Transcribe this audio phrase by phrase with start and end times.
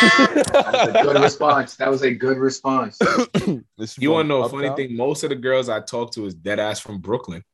[0.00, 1.76] That was a good response.
[1.76, 2.98] That was a good response.
[3.98, 4.88] You want to know a funny Uptown?
[4.88, 4.96] thing?
[4.96, 7.44] Most of the girls I talk to is dead ass from Brooklyn.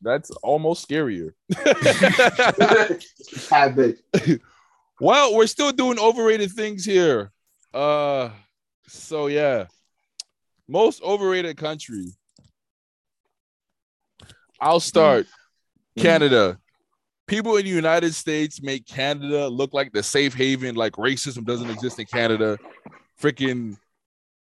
[0.00, 1.32] That's almost scarier.
[3.50, 4.40] Have it.
[5.00, 7.32] Well, we're still doing overrated things here.
[7.74, 8.30] Uh,
[8.86, 9.66] so yeah,
[10.68, 12.12] most overrated country.
[14.60, 15.26] I'll start.
[15.96, 16.58] Canada.
[17.28, 21.70] People in the United States make Canada look like the safe haven, like racism doesn't
[21.70, 22.58] exist in Canada.
[23.20, 23.76] Freaking,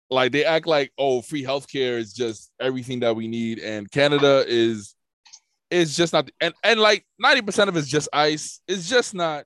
[0.09, 4.43] like they act like oh, free healthcare is just everything that we need, and Canada
[4.47, 4.95] is
[5.71, 6.29] is just not.
[6.41, 8.59] And and like ninety percent of it's just ice.
[8.67, 9.45] It's just not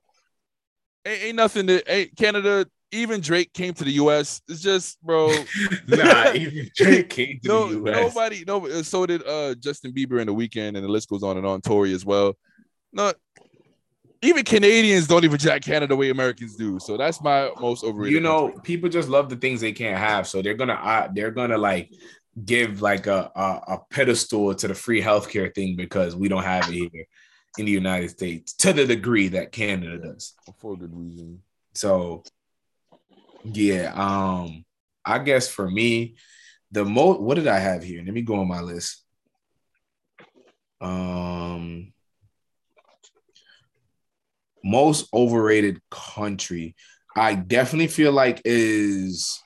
[1.06, 2.66] ain't, ain't nothing that ain't Canada.
[2.90, 4.40] Even Drake came to the U.S.
[4.48, 5.28] It's just, bro.
[5.86, 7.96] nah, even Drake came to no, the US.
[7.96, 8.66] nobody, no.
[8.82, 11.60] So did uh Justin Bieber in the Weeknd, and the list goes on and on.
[11.60, 12.34] Tory as well.
[12.92, 13.12] No,
[14.22, 16.78] even Canadians don't even jack Canada the way Americans do.
[16.80, 18.14] So that's my most overrated.
[18.14, 21.30] you know, people just love the things they can't have, so they're gonna uh, they're
[21.30, 21.90] gonna like
[22.44, 26.68] give like a, a a pedestal to the free healthcare thing because we don't have
[26.68, 27.04] it here
[27.58, 30.34] in the United States to the degree that Canada does.
[30.58, 31.42] for good reason.
[31.74, 32.24] So
[33.44, 34.64] yeah, um,
[35.04, 36.16] I guess for me,
[36.72, 38.02] the most what did I have here?
[38.04, 39.04] Let me go on my list.
[40.80, 41.92] Um
[44.70, 46.74] most overrated country.
[47.16, 49.40] I definitely feel like is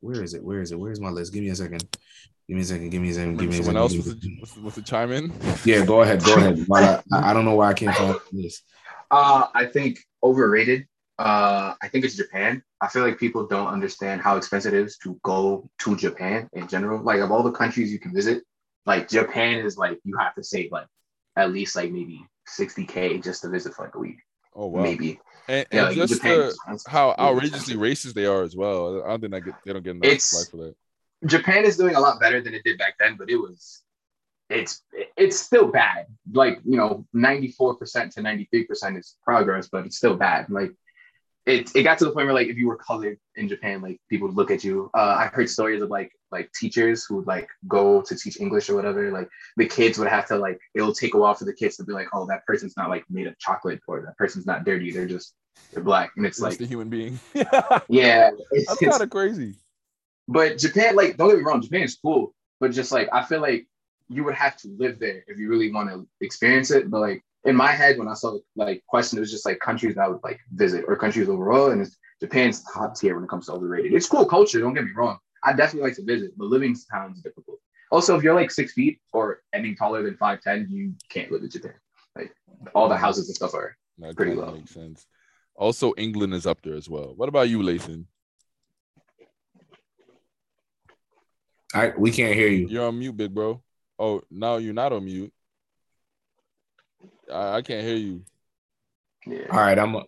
[0.00, 0.42] where is it?
[0.42, 0.78] Where is it?
[0.78, 1.32] Where's my list?
[1.32, 1.84] Give me a second.
[2.48, 2.90] Give me a second.
[2.90, 3.36] Give me a second.
[3.38, 4.06] Give me Someone else second.
[4.08, 5.32] wants to, wants to- wants to chime in.
[5.64, 6.24] Yeah, go ahead.
[6.24, 6.58] Go ahead.
[6.74, 8.62] I, I don't know why I can't find this.
[9.10, 10.86] Uh, I think overrated.
[11.18, 12.62] Uh, I think it's Japan.
[12.80, 16.66] I feel like people don't understand how expensive it is to go to Japan in
[16.66, 17.00] general.
[17.00, 18.42] Like of all the countries you can visit,
[18.86, 20.86] like Japan is like you have to save like
[21.36, 22.24] at least like maybe
[22.58, 24.18] 60k just to visit for like a week,
[24.54, 24.82] Oh wow.
[24.82, 25.18] maybe.
[25.48, 29.02] And, Yeah, and like, just the, how outrageously racist they are as well.
[29.04, 30.74] I don't think I get they don't get enough It's- slack for that.
[31.26, 33.82] Japan is doing a lot better than it did back then, but it was
[34.50, 34.82] it's
[35.16, 36.06] it's still bad.
[36.32, 40.50] Like, you know, 94% to 93% is progress, but it's still bad.
[40.50, 40.72] Like
[41.46, 44.00] it, it got to the point where like if you were colored in Japan, like
[44.08, 44.90] people would look at you.
[44.94, 48.70] Uh, I heard stories of like like teachers who would like go to teach English
[48.70, 49.10] or whatever.
[49.10, 51.84] Like the kids would have to like it'll take a while for the kids to
[51.84, 54.92] be like, oh, that person's not like made of chocolate or that person's not dirty.
[54.92, 55.34] They're just
[55.72, 57.18] they're black, and it's Just like a human being.
[57.34, 59.54] yeah, it's, That's kind of crazy.
[60.28, 62.34] but Japan, like, don't get me wrong, Japan is cool.
[62.60, 63.66] But just like, I feel like
[64.08, 66.90] you would have to live there if you really want to experience it.
[66.90, 69.96] But like in my head, when I saw like question, it was just like countries
[69.96, 71.70] that I would like visit or countries overall.
[71.70, 73.92] And it's, Japan's top tier when it comes to overrated.
[73.92, 74.60] It's cool culture.
[74.60, 75.18] Don't get me wrong.
[75.42, 77.58] I definitely like to visit, but living sounds difficult.
[77.90, 81.42] Also, if you're like six feet or any taller than five ten, you can't live
[81.42, 81.74] in Japan.
[82.16, 82.32] Like
[82.76, 83.76] all the houses and stuff are.
[83.98, 84.56] That Pretty kinda low.
[84.56, 85.04] makes sense.
[85.56, 87.12] Also, England is up there as well.
[87.16, 88.04] What about you, Lathan?
[91.74, 92.68] I we can't hear you.
[92.68, 93.62] You're on mute, big bro.
[93.98, 95.32] Oh, now you're not on mute.
[97.30, 98.24] I, I can't hear you.
[99.26, 99.46] Yeah.
[99.50, 100.04] All right, I'm a,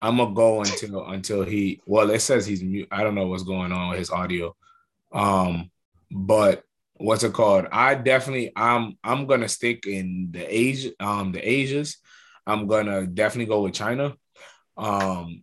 [0.00, 1.80] I'm gonna go until until he.
[1.86, 2.88] Well, it says he's mute.
[2.90, 4.54] I don't know what's going on with his audio.
[5.12, 5.70] Um,
[6.10, 6.62] but
[6.94, 7.66] what's it called?
[7.72, 11.98] I definitely I'm I'm gonna stick in the Asia um the Asias.
[12.46, 14.14] I'm gonna definitely go with China.
[14.76, 15.42] Um,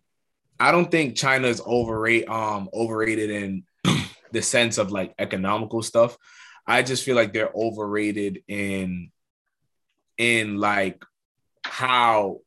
[0.58, 3.64] I don't think China is overrate um overrated in
[4.32, 6.16] the sense of like economical stuff.
[6.66, 9.12] I just feel like they're overrated in
[10.18, 11.02] in like
[11.64, 12.40] how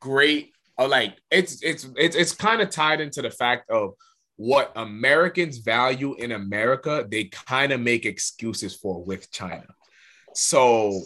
[0.00, 3.94] great or like it's it's it's it's kind of tied into the fact of
[4.36, 9.66] what Americans value in America, they kind of make excuses for with China.
[10.34, 11.02] So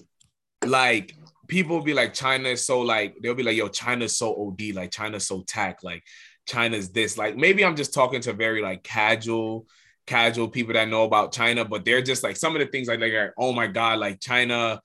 [0.64, 1.14] like
[1.48, 4.74] people will be like China is so like they'll be like yo China's so OD
[4.74, 6.02] like China's so tack like
[6.46, 9.66] China's this like maybe I'm just talking to very like casual
[10.06, 13.00] casual people that know about China but they're just like some of the things like
[13.00, 14.80] like oh my god like China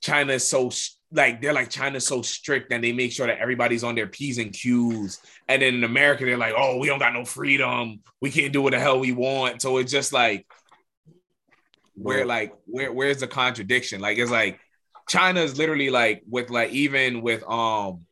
[0.00, 0.70] China is so
[1.12, 4.38] like they're like China's so strict and they make sure that everybody's on their P's
[4.38, 5.20] and Q's.
[5.48, 8.00] And then in America, they're like, oh, we don't got no freedom.
[8.20, 9.60] We can't do what the hell we want.
[9.60, 10.46] So it's just like
[11.94, 14.00] where like where where's the contradiction?
[14.00, 14.60] Like it's like
[15.08, 18.06] China is literally like with like even with um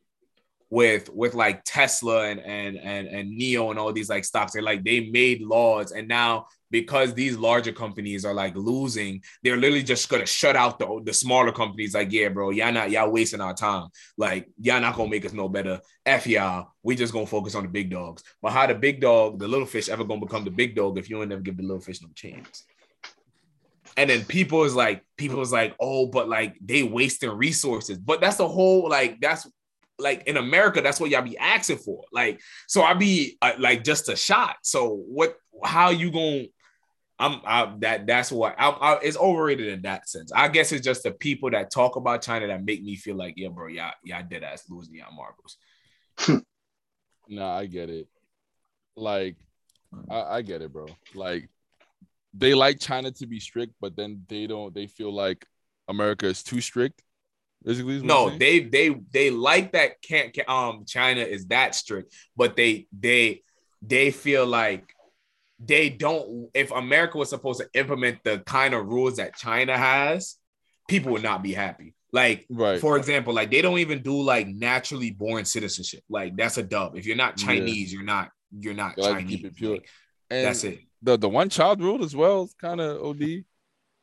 [0.69, 4.61] with with like Tesla and and and and NIO and all these like stocks, they're
[4.61, 9.83] like they made laws and now because these larger companies are like losing, they're literally
[9.83, 11.93] just gonna shut out the, the smaller companies.
[11.93, 13.89] Like, yeah, bro, y'all not y'all wasting our time.
[14.17, 15.79] Like, y'all not gonna make us no better.
[16.05, 16.71] F y'all.
[16.83, 18.23] We just gonna focus on the big dogs.
[18.41, 21.09] But how the big dog, the little fish, ever gonna become the big dog if
[21.09, 22.63] you ain't never give the little fish no chance?
[23.97, 27.97] And then people is like, people is like, oh, but like they wasting resources.
[27.97, 29.47] But that's the whole like that's
[29.99, 32.05] like in America, that's what y'all be asking for.
[32.11, 34.57] Like, so I be uh, like just a shot.
[34.63, 35.35] So what?
[35.63, 36.47] How you going?
[37.19, 38.07] I'm I, that.
[38.07, 40.31] That's what I, I, it's overrated in that sense.
[40.33, 43.33] I guess it's just the people that talk about China that make me feel like,
[43.35, 46.43] yeah, bro, yeah, yeah, dead ass losing y'all marbles.
[47.27, 48.07] nah, I get it.
[48.95, 49.35] Like,
[50.09, 50.87] I, I get it, bro.
[51.13, 51.49] Like,
[52.33, 54.73] they like China to be strict, but then they don't.
[54.73, 55.45] They feel like
[55.87, 57.01] America is too strict.
[57.63, 62.87] Basically, No, they they they like that can't um China is that strict, but they
[62.97, 63.43] they
[63.81, 64.93] they feel like
[65.59, 70.35] they don't if America was supposed to implement the kind of rules that China has,
[70.87, 71.93] people would not be happy.
[72.11, 72.79] Like right.
[72.79, 76.03] for example, like they don't even do like naturally born citizenship.
[76.09, 76.95] Like that's a dub.
[76.95, 77.47] If you're not Yeah.
[77.47, 79.35] Chinese, you're not you're not They like Chinese.
[79.37, 79.71] keep it pure.
[79.73, 79.89] Like,
[80.29, 80.79] and that's it.
[81.01, 83.43] The the one child rule as well is kind of OD.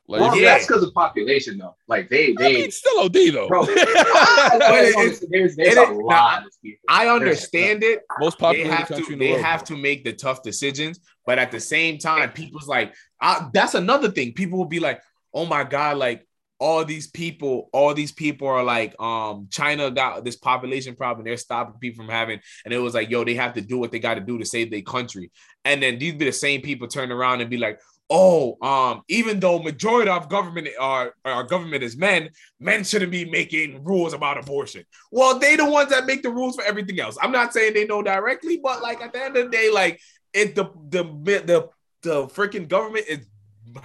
[0.08, 0.54] Like, Well, Yeah.
[0.54, 1.74] that's because of population, though.
[1.88, 3.48] Like they, I they, mean, it's still OD though.
[3.48, 3.66] bro.
[3.66, 4.94] But it-
[5.30, 6.84] there's, there's it- a it- lot of people.
[6.88, 8.00] I understand it.
[8.20, 9.44] Most they have country to in the they world.
[9.44, 13.74] have to make the tough decisions but at the same time people's like I, that's
[13.74, 15.00] another thing people will be like
[15.34, 16.24] oh my god like
[16.60, 21.36] all these people all these people are like um china got this population problem they're
[21.36, 23.98] stopping people from having and it was like yo they have to do what they
[23.98, 25.30] got to do to save their country
[25.64, 29.40] and then these be the same people turn around and be like oh um even
[29.40, 32.30] though majority of government are our government is men
[32.60, 36.56] men shouldn't be making rules about abortion well, they the ones that make the rules
[36.56, 37.16] for everything else.
[37.20, 40.00] I'm not saying they know directly, but like at the end of the day, like
[40.32, 41.68] it the the the
[42.02, 43.26] the freaking government is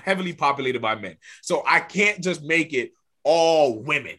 [0.03, 1.17] heavily populated by men.
[1.41, 2.91] So I can't just make it
[3.24, 4.17] all women.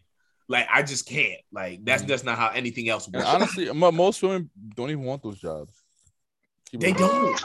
[0.48, 1.40] Like I just can't.
[1.52, 2.08] Like that's Mhm.
[2.08, 3.28] just not how anything else And works.
[3.28, 5.72] honestly, mo- most women don't even want those jobs.
[6.70, 7.40] Keep they don't.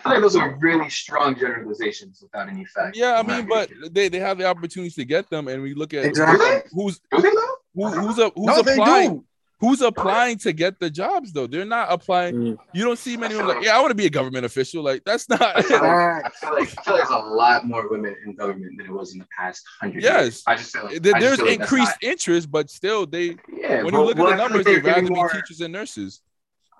[0.00, 2.96] I feel like those are really strong generalizations without any fact.
[2.96, 5.92] Yeah, I mean, but they, they have the opportunities to get them, and we look
[5.94, 6.62] at Exactly.
[6.72, 7.54] who's do they though?
[7.74, 9.24] who, who's a, who's No, applying
[9.60, 11.46] who's applying to get the jobs though.
[11.46, 12.34] They're not applying.
[12.34, 12.58] Mm.
[12.72, 14.82] You don't see many of them like, yeah, I want to be a government official.
[14.82, 15.42] Like that's not.
[15.42, 18.34] I feel, like, I feel like I feel like there's a lot more women in
[18.36, 20.22] government than it was in the past hundred Yes.
[20.22, 20.42] years.
[20.46, 23.36] I just feel like There- just There's feel like that's increased interest, but still, they
[23.52, 25.14] yeah, when but- you look well, at the numbers, like they'd they're rather getting be
[25.14, 26.22] more- teachers and nurses.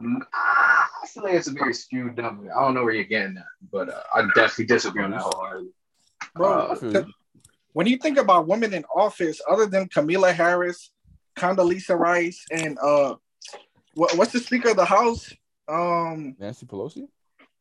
[0.03, 2.51] I feel like it's a very skewed number.
[2.57, 5.71] I don't know where you're getting that, but uh, I definitely disagree on that wholeheartedly.
[6.35, 7.13] Bro, Uh, I feel the- you.
[7.73, 10.91] when you think about women in office, other than Kamala Harris,
[11.37, 13.15] Condoleezza Rice, and uh,
[13.95, 15.33] what, what's the Speaker of the House?
[15.69, 17.07] Um, Nancy Pelosi.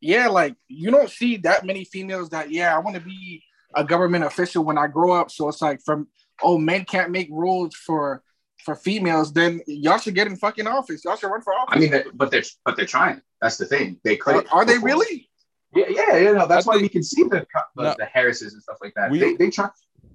[0.01, 3.43] yeah, like you don't see that many females that yeah, I want to be
[3.75, 5.29] a government official when I grow up.
[5.29, 6.07] So it's like from
[6.41, 8.23] oh, men can't make rules for
[8.65, 11.03] for females, then y'all should get in fucking office.
[11.05, 11.75] Y'all should run for office.
[11.75, 13.21] I mean, but they're but they're trying.
[13.41, 13.99] That's the thing.
[14.03, 14.35] They could.
[14.35, 15.29] are, are they really?
[15.75, 16.31] Yeah, yeah, yeah.
[16.33, 17.45] No, that's I why think- we can see the
[17.75, 17.95] the, No.
[17.97, 19.11] the Harrises and stuff like that.
[19.11, 19.69] We- they they try.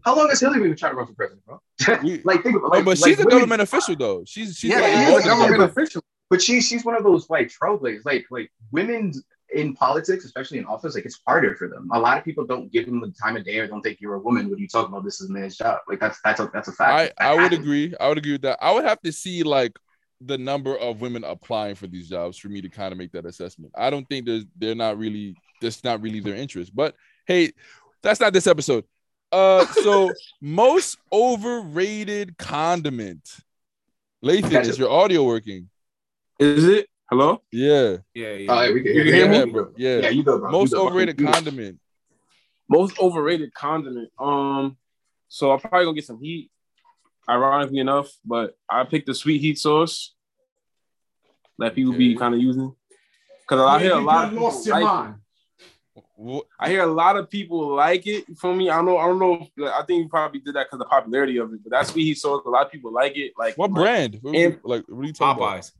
[0.04, 1.60] How long has Hillary been trying to run for president, bro?
[2.24, 4.24] Like think about No, like, but like she's a women- government official though.
[4.26, 6.02] She's she's Yeah, like, she yeah, is a government official.
[6.30, 8.04] But she she's one of those like trailblazers.
[8.04, 9.12] Like like women
[9.54, 11.88] in politics, especially in office, like it's harder for them.
[11.92, 14.14] A lot of people don't give them the time of day or don't think you're
[14.14, 15.78] a woman when you talk about this is a man's job.
[15.88, 17.14] Like that's that's a that's a fact.
[17.18, 17.94] I, I would agree.
[18.00, 18.58] I would agree with that.
[18.60, 19.78] I would have to see like
[20.20, 23.26] the number of women applying for these jobs for me to kind of make that
[23.26, 23.72] assessment.
[23.76, 26.74] I don't think there's they're not really that's not really their interest.
[26.74, 26.94] But
[27.26, 27.52] hey,
[28.02, 28.84] that's not this episode.
[29.32, 33.28] Uh so most overrated condiment.
[34.24, 34.70] Lathan, Gotcha.
[34.70, 35.68] is your audio working?
[36.38, 36.88] Is it?
[37.14, 37.40] Hello?
[37.52, 37.98] Yeah.
[38.12, 38.46] Yeah, yeah.
[38.52, 39.12] Oh, yeah, we can You hear, can you.
[39.14, 39.52] hear Yeah, me?
[39.52, 39.72] bro.
[39.76, 39.96] Yeah.
[39.98, 40.50] Yeah, you go, bro.
[40.50, 40.90] Most You go, bro.
[40.90, 41.78] overrated You condiment.
[42.68, 44.10] Most overrated condiment.
[44.18, 44.76] Um,
[45.28, 46.50] so I'm probably gonna get some heat,
[47.30, 50.12] ironically enough, but I picked the sweet heat sauce
[51.58, 52.74] that people be kind of using.
[53.46, 55.14] Cause I hear a lot of people like
[55.96, 56.02] it.
[56.20, 58.28] Wh- I hear a lot of people like it.
[58.28, 58.70] You feel me?
[58.70, 58.98] I don't know.
[58.98, 59.46] I don't know.
[59.56, 61.60] If, I think you probably did that because the popularity of it.
[61.62, 63.34] But that's sweet heat sauce, a lot of people like it.
[63.38, 64.18] Like What like brand?
[64.20, 65.70] What, And- like what are you talking Popeyes.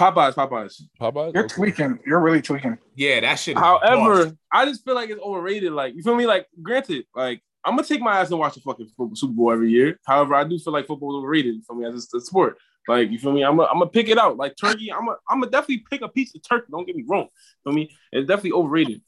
[0.00, 0.82] Popeyes, Popeyes.
[1.00, 1.34] Popeyes?
[1.34, 1.54] You're Okay.
[1.54, 1.98] tweaking.
[2.06, 2.78] You're really tweaking.
[2.94, 3.56] Yeah, that shit.
[3.56, 4.36] is However, bust.
[4.52, 5.72] I just feel like it's overrated.
[5.72, 6.26] Like you feel me?
[6.26, 9.52] Like granted, like I'm gonna take my ass and watch the fucking football, Super Bowl
[9.52, 9.98] every year.
[10.06, 12.56] However, I do feel like football is overrated for me as a, a sport.
[12.88, 13.42] Like you feel me?
[13.44, 14.38] I'm gonna I'm gonna pick it out.
[14.38, 16.68] Like turkey, I'm gonna I'm gonna definitely pick a piece of turkey.
[16.70, 17.28] Don't get me wrong.
[17.64, 17.94] Feel me?
[18.10, 19.02] It's definitely overrated.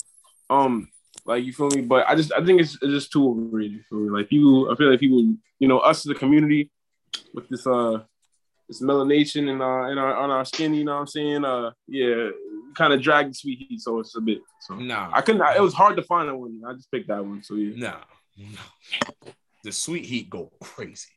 [0.50, 0.88] Um,
[1.24, 1.80] like you feel me?
[1.80, 3.80] But I just I think it's, it's just too overrated.
[3.88, 4.10] For me.
[4.10, 5.20] Like people, I feel like people,
[5.58, 6.70] you know, us as a community
[7.32, 8.02] with this uh
[8.68, 11.44] this melanation and uh in our on our skin, you know what I'm saying?
[11.44, 12.30] Uh yeah,
[12.74, 15.56] kind of drag the sweet heat, so it's a bit so Nah, I couldn't I,
[15.56, 16.60] it was hard to find that one.
[16.66, 17.42] I just picked that one.
[17.42, 17.76] So yeah.
[17.88, 18.00] nah,
[18.38, 19.30] nah.
[19.64, 21.08] The sweet heat go crazy.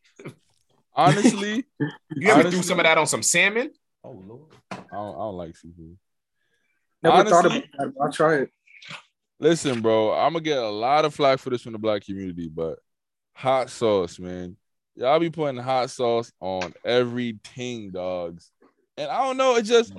[0.95, 3.71] Honestly, You ever Honestly- threw some of that on some salmon?
[4.03, 4.51] Oh lord.
[4.71, 5.97] I don't, I don't like seafood.
[7.03, 7.93] Never thought about that.
[8.01, 8.49] I'll try it.
[9.39, 12.49] Listen, bro, I'm gonna get a lot of flack for this from the black community,
[12.53, 12.79] but
[13.33, 14.55] hot sauce, man.
[14.95, 18.51] Y'all be putting hot sauce on everything, dogs.
[18.97, 19.55] And I don't know.
[19.55, 19.93] It just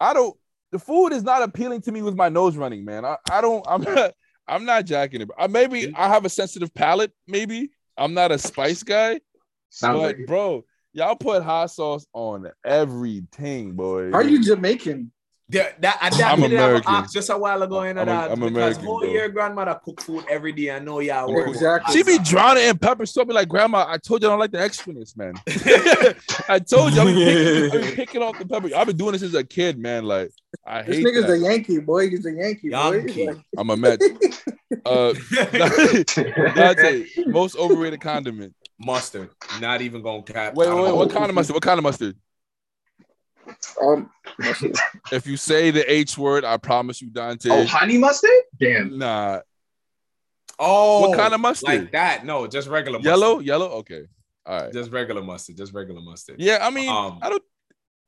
[0.00, 0.36] I don't.
[0.72, 3.04] The food is not appealing to me with my nose running, man.
[3.04, 3.64] I, I don't.
[3.68, 4.14] I'm not.
[4.48, 5.30] I'm not jacking it.
[5.38, 7.12] I, uh, maybe I have a sensitive palate.
[7.28, 9.20] Maybe I'm not a spice guy.
[9.68, 14.10] Sounds but like bro, y'all put hot sauce on everything, boy.
[14.10, 15.12] Are you Jamaican?
[15.50, 16.94] That, that, I, that I'm we have an American.
[16.94, 19.10] ask just a while ago in I'm that I'm because American, whole bro.
[19.10, 20.70] year grandmother cook food every day.
[20.70, 21.48] I know y'all work.
[21.48, 21.94] Exactly.
[21.94, 23.26] She be drowning in pepper sauce.
[23.26, 25.34] Be like, Grandma, I told you I don't like the extraness, man.
[26.48, 28.68] I told you I be picking, I be picking off the pepper.
[28.76, 30.04] I've been doing this since a kid, man.
[30.04, 30.30] Like,
[30.64, 30.86] I hate.
[30.86, 31.32] This hate nigga's that.
[31.32, 32.10] a Yankee boy.
[32.10, 32.92] He's a Yankee boy.
[32.92, 33.26] Yankee.
[33.26, 34.00] Like, I'm a Met.
[34.86, 35.12] Uh,
[36.54, 38.54] Dante, most overrated condiment.
[38.78, 39.30] mustard.
[39.60, 40.54] Not even gonna cap.
[40.54, 40.94] Wait, wait, wait.
[40.94, 41.54] What kind of mustard?
[41.54, 42.16] What kind of mustard?
[43.82, 44.10] Um,
[45.12, 47.48] If you say the H word, I promise you, Dante.
[47.50, 48.30] oh, honey mustard?
[48.58, 48.98] Damn.
[48.98, 49.40] Nah.
[50.58, 51.68] Oh, What kind of mustard?
[51.68, 52.24] Like that?
[52.24, 53.10] No, just regular mustard.
[53.10, 53.38] Yellow?
[53.40, 53.66] Yellow?
[53.78, 54.02] Okay.
[54.46, 54.72] All right.
[54.72, 55.56] Just regular mustard.
[55.56, 56.36] Just regular mustard.
[56.38, 57.42] Yeah, I mean, Um, I don't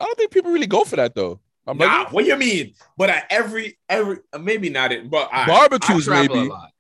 [0.00, 1.40] I don't think people really go for that though.
[1.66, 2.74] I'm Nah, like, what do you mean?
[2.96, 6.48] But at every every uh, maybe not it, but I, Barbecues, I travel maybe.
[6.48, 6.70] a lot.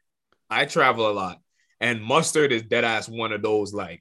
[0.50, 1.40] I travel a lot,
[1.80, 4.00] and mustard is dead ass one of those like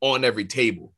[0.00, 0.94] on every table.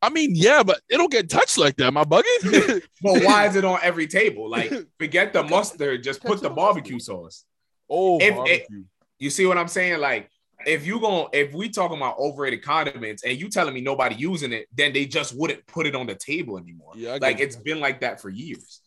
[0.00, 1.92] I mean, yeah, but it don't get touched like that.
[1.92, 2.82] My bugging?
[3.02, 4.48] But why is it on every table?
[4.48, 7.44] Like forget the mustard, just put the barbecue sauce.
[7.90, 8.84] oh, If- barbecue.
[9.20, 10.00] You see what I'm saying?
[10.00, 10.30] Like
[10.66, 14.52] if you going if we talking about overrated condiments and you telling me nobody using
[14.52, 16.92] it, then they just wouldn't put it on the table anymore.
[16.94, 18.80] Yeah, like it's been like that for years.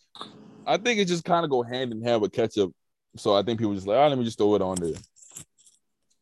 [0.66, 2.72] I think it just kind of go hand in hand with ketchup.
[3.18, 4.94] So I think people just like, oh, let me just throw it on there.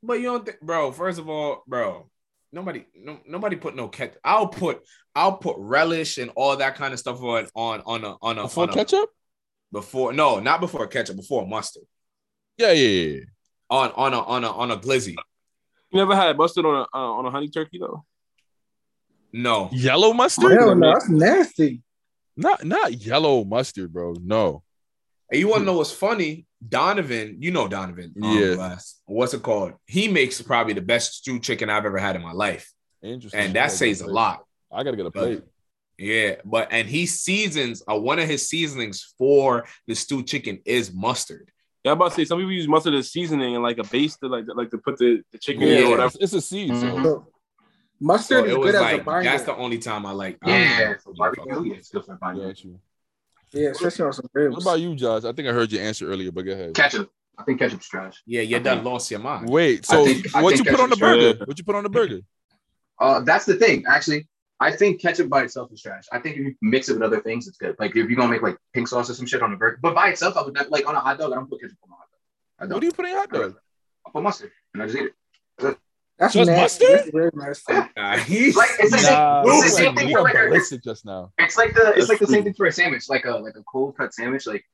[0.02, 0.92] But you don't think, bro.
[0.92, 2.10] First of all, bro,
[2.52, 4.20] nobody, no, nobody put no ketchup.
[4.24, 4.82] I'll put,
[5.16, 8.44] I'll put relish and all that kind of stuff on on on a on a,
[8.44, 9.10] Before on a- ketchup?
[9.72, 11.84] before no, not before ketchup, before mustard
[12.58, 13.20] Yeah, yeah, yeah.
[13.70, 15.16] on on a on a on a glizzy.
[15.92, 18.04] You never had mustard on a uh, on a honey turkey though.
[19.32, 20.52] No, Yellow mustard?
[20.54, 21.84] hell no, that's nasty.
[22.36, 24.16] Not not yellow mustard, bro.
[24.24, 24.64] No.
[25.32, 26.48] and you want to know what's funny?
[26.68, 28.14] Donovan, you know Donovan.
[28.22, 28.56] um, Yeah.
[28.56, 29.00] Glass.
[29.06, 29.74] What's it called?
[29.86, 33.40] He makes probably the best stewed chicken I've ever had in my life, Interesting.
[33.40, 34.14] and that says a plate.
[34.14, 34.44] lot.
[34.72, 35.44] I gotta get a plate.
[35.98, 40.94] Yeah, but and he seasons uh, one of his seasonings for the stewed chicken is
[40.94, 41.52] mustard.
[41.84, 44.18] Yeah, I'm about to say some people use mustard as seasoning and like a base
[44.18, 46.08] to like like to put the, the chicken Yeah, in or whatever.
[46.08, 46.76] it's, it's a seed.
[46.76, 46.86] So.
[46.86, 47.04] Mhm.
[47.04, 47.28] So,
[48.02, 49.30] mustard So is it was good as a binder.
[49.30, 50.38] that's the only time I like.
[50.42, 52.48] I Yeah, don't for barbecue, yeah, it's good for barbecue.
[52.48, 52.80] Got you.
[53.52, 55.24] Yeah, especially on some What about you, Josh?
[55.24, 56.74] I think I heard your answer earlier, but go ahead.
[56.74, 57.12] Ketchup.
[57.38, 58.22] I think ketchup's trash.
[58.26, 59.50] Yeah, you done lost your mind.
[59.50, 61.34] Wait, so think- what you put on the burger?
[61.36, 61.48] trash.
[61.48, 62.20] What you put on the burger?
[63.00, 63.86] Uh, that's the thing.
[63.88, 64.28] Actually,
[64.60, 66.04] I think ketchup by itself is trash.
[66.12, 67.78] I think if you mix it with other things, it's good.
[67.80, 69.96] Like if you're gonna make like pink sauce or some shit on a burger, but
[69.96, 71.32] by itself, I would not like on a hot dog.
[71.32, 72.20] I don't put ketchup on my hot dog.
[72.60, 72.74] I don't.
[72.74, 73.56] What do you put in hot dog?
[74.06, 75.12] I put mustard and I just eat
[75.60, 75.78] it.
[76.20, 76.86] That's Just nasty.
[76.92, 77.14] mustard?
[77.14, 77.74] Very nasty.
[77.96, 79.14] Nah, he's Like it's the same.
[79.14, 81.32] Nah, it's the same thing for went like a, just now.
[81.38, 83.56] It's like the it's That's like the same thing for a sandwich, like a like
[83.56, 84.46] a cold cut sandwich.
[84.46, 84.66] Like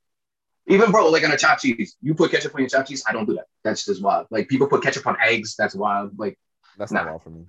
[0.68, 3.04] even bro, like on a chopped cheese, you put ketchup on your chopped cheese.
[3.08, 3.46] I don't do that.
[3.62, 4.26] That's just wild.
[4.30, 5.54] Like people put ketchup on eggs.
[5.56, 6.18] That's wild.
[6.18, 6.36] Like
[6.76, 7.46] That's not wild for me.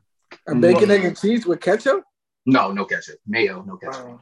[0.48, 0.92] A bacon, Mm.
[0.92, 2.04] egg, and cheese with ketchup?
[2.46, 4.06] no, no ketchup, mayo, no ketchup.
[4.06, 4.22] Wow.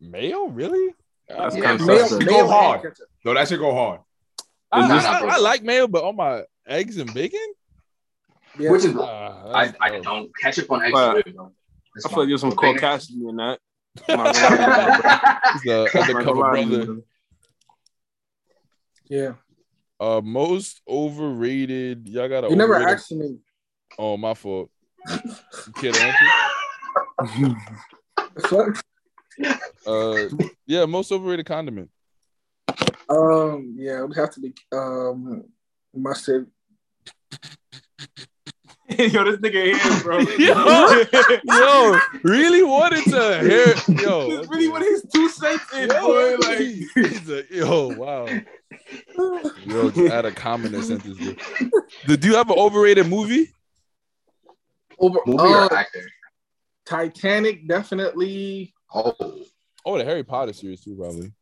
[0.00, 0.92] Mayo, really?
[1.28, 2.94] That's Yeah, kind of Mayo, Go mayo hard.
[3.24, 4.00] no, that should go hard.
[4.72, 7.40] I, I, I- I like mayo, but on my eggs and bacon,
[8.58, 8.70] Yeah.
[8.70, 10.92] Which is Ah, I, that's I don't ketchup on eggs.
[10.92, 11.16] Wow.
[11.16, 11.52] is good, bro.
[11.96, 12.74] It's I feel like there's some fine.
[12.74, 13.58] Vinegar- caucasity in that.
[14.08, 15.40] Not gonna lie.
[15.52, 17.00] He's the undercover gonna lie to brother.
[19.08, 19.32] yeah.
[20.00, 22.08] Uh, most overrated.
[22.08, 22.48] Y'all got to.
[22.50, 23.38] You never asked me.
[23.98, 24.70] Oh, my fault.
[25.08, 27.56] You can't answer.
[28.48, 28.82] Fuck.
[29.86, 30.28] Uh,
[30.66, 31.90] yeah, most overrated condiment.
[33.08, 35.44] Um, yeah, it would have to be um
[35.94, 36.48] mustard.
[39.12, 40.18] Yo, this nigga here, bro.
[40.38, 41.38] Yo.
[41.44, 43.74] Yo, really wanted to hear.
[44.02, 46.36] Yo, This really what his two cents in, Yo, boy.
[46.46, 48.26] Like, he's a, yo, wow.
[49.66, 51.16] Yo, just add a comment and sentence.
[51.18, 51.40] Dude.
[52.06, 53.52] Do do you have an overrated movie?
[54.98, 56.00] Over Movie uh, or actor?
[56.86, 58.74] Titanic, definitely.
[58.94, 59.14] Oh,
[59.86, 61.32] Oh, the Harry Potter series too, probably.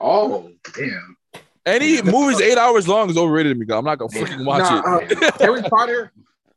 [0.00, 1.16] oh, damn.
[1.64, 3.66] Any movies eight hours long is overrated to me.
[3.66, 5.22] 'cause I'm not gonna freaking watch Nah, it.
[5.22, 6.12] uh, Harry Potter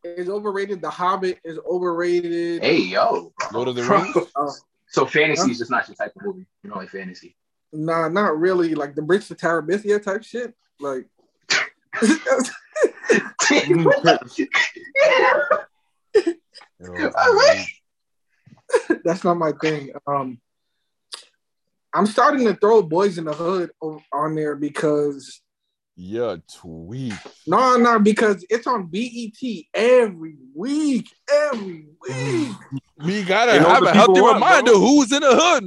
[0.05, 0.81] is overrated.
[0.81, 2.63] The Hobbit is overrated.
[2.63, 3.33] Hey, yo.
[3.51, 4.15] Lord of the Rings?
[4.35, 4.51] Uh,
[4.87, 6.45] So fantasy is just not your type of movie.
[6.63, 7.35] You know, like fantasy.
[7.73, 8.75] nah, not really.
[8.75, 10.53] Like the Bridge to Terabithia type shit.
[10.79, 11.05] Like
[16.79, 17.11] Yo,
[19.03, 19.91] that's not my thing.
[20.07, 20.39] Um,
[21.93, 23.71] I'm starting to throw Boys in the Hood
[24.11, 25.41] on there because
[25.97, 27.13] Yeah, tweet.
[27.47, 29.31] No, no, because it's on BET
[29.73, 32.51] every week, every week.
[32.97, 34.79] We gotta They know have a healthy want, reminder bro.
[34.81, 35.65] who's in the hood,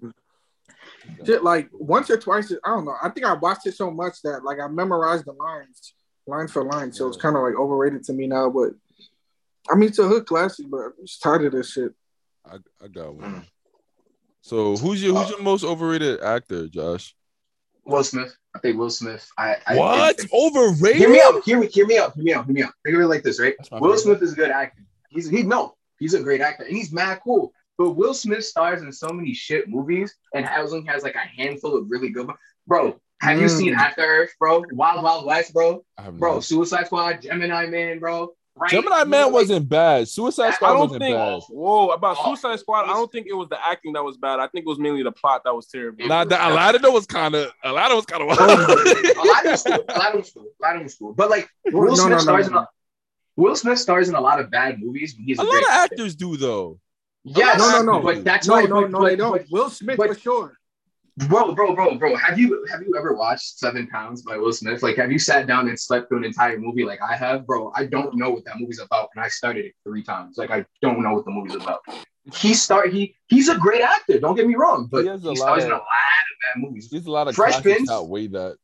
[0.00, 0.12] man.
[1.26, 2.50] Shit, like once or twice.
[2.64, 2.96] I don't know.
[3.02, 5.92] I think I watched it so much that like I memorized the lines,
[6.26, 6.90] line for line.
[6.92, 8.48] So it's kind of like overrated to me now.
[8.48, 8.70] But
[9.70, 11.92] I mean, it's a hood classic, but I'm just tired of this shit.
[12.46, 13.44] I, I got one.
[14.40, 17.14] So who's your who's your uh, most overrated actor, Josh?
[17.86, 18.34] Will Smith.
[18.54, 19.28] I think Will Smith.
[19.36, 20.18] I, I What?
[20.20, 20.98] it- overrated?
[20.98, 21.42] hear me out.
[21.44, 21.66] Hear me.
[21.66, 22.14] Hear me out.
[22.14, 22.46] Hear me out.
[22.46, 22.72] Hear me out.
[22.84, 23.54] Think of it like this, right?
[23.72, 23.98] Will favorite.
[23.98, 24.82] Smith is a good actor.
[25.10, 27.52] He's he no, he's a great actor, and he's mad cool.
[27.78, 31.76] But Will Smith stars in so many shit movies, and Housing has like a handful
[31.76, 32.28] of really good.
[32.66, 33.58] Bro, have you Mm.
[33.58, 34.64] seen After Earth, bro?
[34.72, 35.84] Wild Wild West, bro.
[35.98, 38.30] I Bro, no- Suicide Squad, Gemini Man, bro.
[38.56, 38.70] Right?
[38.70, 40.06] Gemini You Man know, like, wasn't bad.
[40.08, 41.16] Suicide Squad I don't wasn't think.
[41.16, 41.40] bad.
[41.48, 44.38] Whoa, about Oh, Suicide Squad, I don't think it was the acting that was bad.
[44.38, 46.06] I think it was mainly the plot that was terrible.
[46.06, 49.84] Nah, the Aladdin was kind of Aladdin was kind of Aladdin was cool.
[49.88, 50.46] Aladdin was cool.
[50.62, 51.12] Aladdin was cool.
[51.14, 52.58] But like Will No, Smith no, no, stars no.
[52.58, 52.68] in a
[53.36, 55.14] Will Smith stars in a lot of bad movies.
[55.14, 55.94] But he's A a, lot great of actor.
[55.94, 56.78] actors do though.
[57.24, 58.00] Yes, No, no, no.
[58.00, 58.62] But that's no, why.
[58.64, 59.32] no, but, no, but, they don't.
[59.32, 60.58] but- Will Smith but- for sure.
[61.16, 62.16] Bro, bro, bro, bro.
[62.16, 64.82] Have you have you ever watched Seven Pounds by Will Smith?
[64.82, 67.72] Like, have you sat down and slept through an entire movie like I have, bro?
[67.74, 70.36] I don't know what that movie's about, and I started it three times.
[70.38, 71.80] Like, I don't know what the movie's about.
[72.36, 74.18] He start he he's a great actor.
[74.18, 76.56] Don't get me wrong, but He he, a lot in a of- lot of bad
[76.62, 76.88] movies.
[76.90, 77.90] There's a lot of Fresh Prince?
[77.90, 78.56] outweigh that.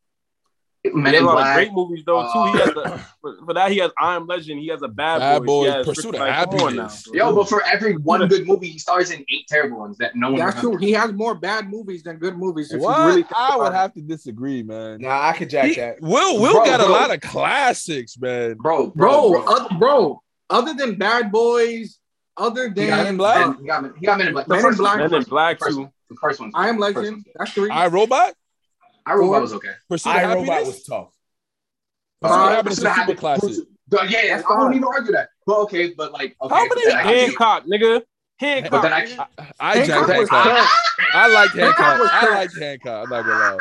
[0.82, 1.54] Men He has in a lot of Black.
[1.56, 2.28] great movies though too.
[2.32, 4.60] He Uh, has the, for, for that he has I Am Legend.
[4.60, 5.46] He has a Bad, Bad Boys.
[5.46, 7.08] Boys, He has Pursuit of like, come on Happiness.
[7.12, 7.28] now.
[7.28, 10.30] Yo, but for every one good movie, he stars in eight terrible ones that no
[10.30, 10.38] one.
[10.40, 10.78] That's true.
[10.78, 12.72] He has more bad movies than good movies.
[12.72, 12.98] If What?
[12.98, 13.74] you really I would it.
[13.74, 15.02] have to disagree, man.
[15.02, 16.00] Nah, I could jack He- that.
[16.00, 18.54] Will Will Bro, got a lot of classics, man.
[18.54, 19.54] Bro, bro, bro, bro.
[19.54, 20.22] oth- bro.
[20.48, 21.98] Other than Bad Boys,
[22.38, 23.46] other than Men in Black?
[23.46, 24.46] uh, He got, Men- he got Men in Black.
[24.46, 24.96] The Men in first Black.
[24.98, 25.90] Men in Black the too.
[26.08, 26.50] The first one.
[26.54, 27.68] I Am Legend, that's three.
[27.70, 28.32] I Robot,
[29.10, 29.72] I Robot was okay.
[29.88, 31.08] Pursuit of I Robot was tough.
[32.20, 33.50] Pursuit of Uh, Happiness is super classic.
[33.92, 34.74] Yeah, yeah, That's I don't fine.
[34.74, 35.28] even argue that.
[35.46, 38.02] But okay, but like, okay, How many I can see- Hancock, nigga.
[38.38, 38.70] Hancock.
[38.70, 39.26] But then I- nigga.
[39.38, 40.68] I, I Hancock jacked Hancock.
[41.12, 41.76] I like Hancock.
[41.86, 42.34] Hancock I trash.
[42.34, 43.04] like Hancock.
[43.04, 43.58] I'm not gonna lie.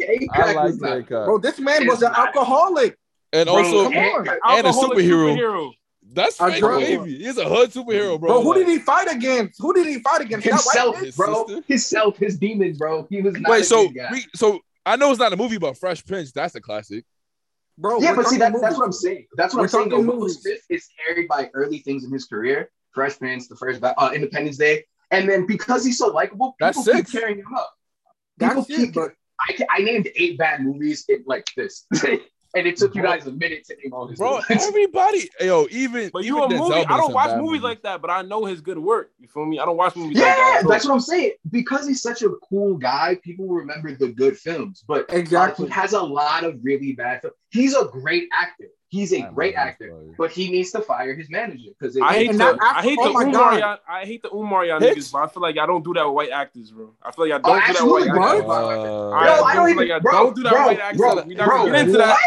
[0.00, 1.26] Hancock I was like not- Hancock.
[1.26, 2.98] Bro, this man was an alcoholic.
[3.32, 4.28] And also, come on.
[4.28, 5.72] And a Alcoholic superhero.
[6.14, 7.18] That's A fake drug baby.
[7.18, 8.28] He's a hood superhero, bro.
[8.34, 9.60] Bro, who Like- did he fight against?
[9.60, 10.46] Who did he fight against?
[10.46, 11.46] Himself, His bro.
[11.46, 11.62] sister?
[11.68, 13.06] Himself, his demons, bro.
[13.10, 15.76] He was not Wait, a so we, so I know it's not a movie, but
[15.76, 17.04] Fresh Prince, that's a classic.
[17.76, 19.26] Bro, yeah, but see, that, that's what I'm saying.
[19.36, 19.88] That's what We're I'm saying.
[19.88, 19.96] Though.
[19.96, 20.40] talking Will movies.
[20.40, 22.70] Smith is carried by early things in his career.
[22.92, 26.94] Fresh Prince, the first uh, Independence Day, and then because he's so likable, That's people
[26.94, 27.10] six.
[27.10, 27.72] keep carrying him up.
[28.38, 31.86] That's People it, but I, I named eight bad movies in like this,
[32.54, 34.18] and it took you guys a minute to name all his.
[34.18, 34.66] Bro, movies.
[34.68, 36.86] everybody, yo, even But even you a movie.
[36.86, 39.12] I don't watch bad movies like that, but I know his good work.
[39.18, 39.58] You feel me?
[39.58, 40.68] I don't watch movies like yeah, that.
[40.68, 41.32] that's what I'm saying.
[41.50, 44.84] Because he's such a cool guy, people remember the good films.
[44.86, 45.66] But uh, exactly.
[45.66, 47.36] he has a lot of really bad films.
[47.54, 48.66] He's a great actor.
[48.88, 50.14] He's a I great actor, bro.
[50.18, 53.18] but he needs to fire his manager because I hate the I hate oh the
[53.18, 53.58] Umar God.
[53.60, 56.04] y'all, I hate the Umar y'all niggas, but I feel like y'all don't do that
[56.06, 56.92] with white actors, bro.
[57.02, 58.22] I feel like y'all Oh, don't do that absolutely, with bro.
[58.22, 58.86] white actors.
[58.86, 60.78] Uh, Alright, Yo, bro, I don't so even, like, bro, don't do that bro, white
[60.80, 60.98] accent.
[60.98, 61.98] bro, We're bro, get into what?
[61.98, 62.18] that.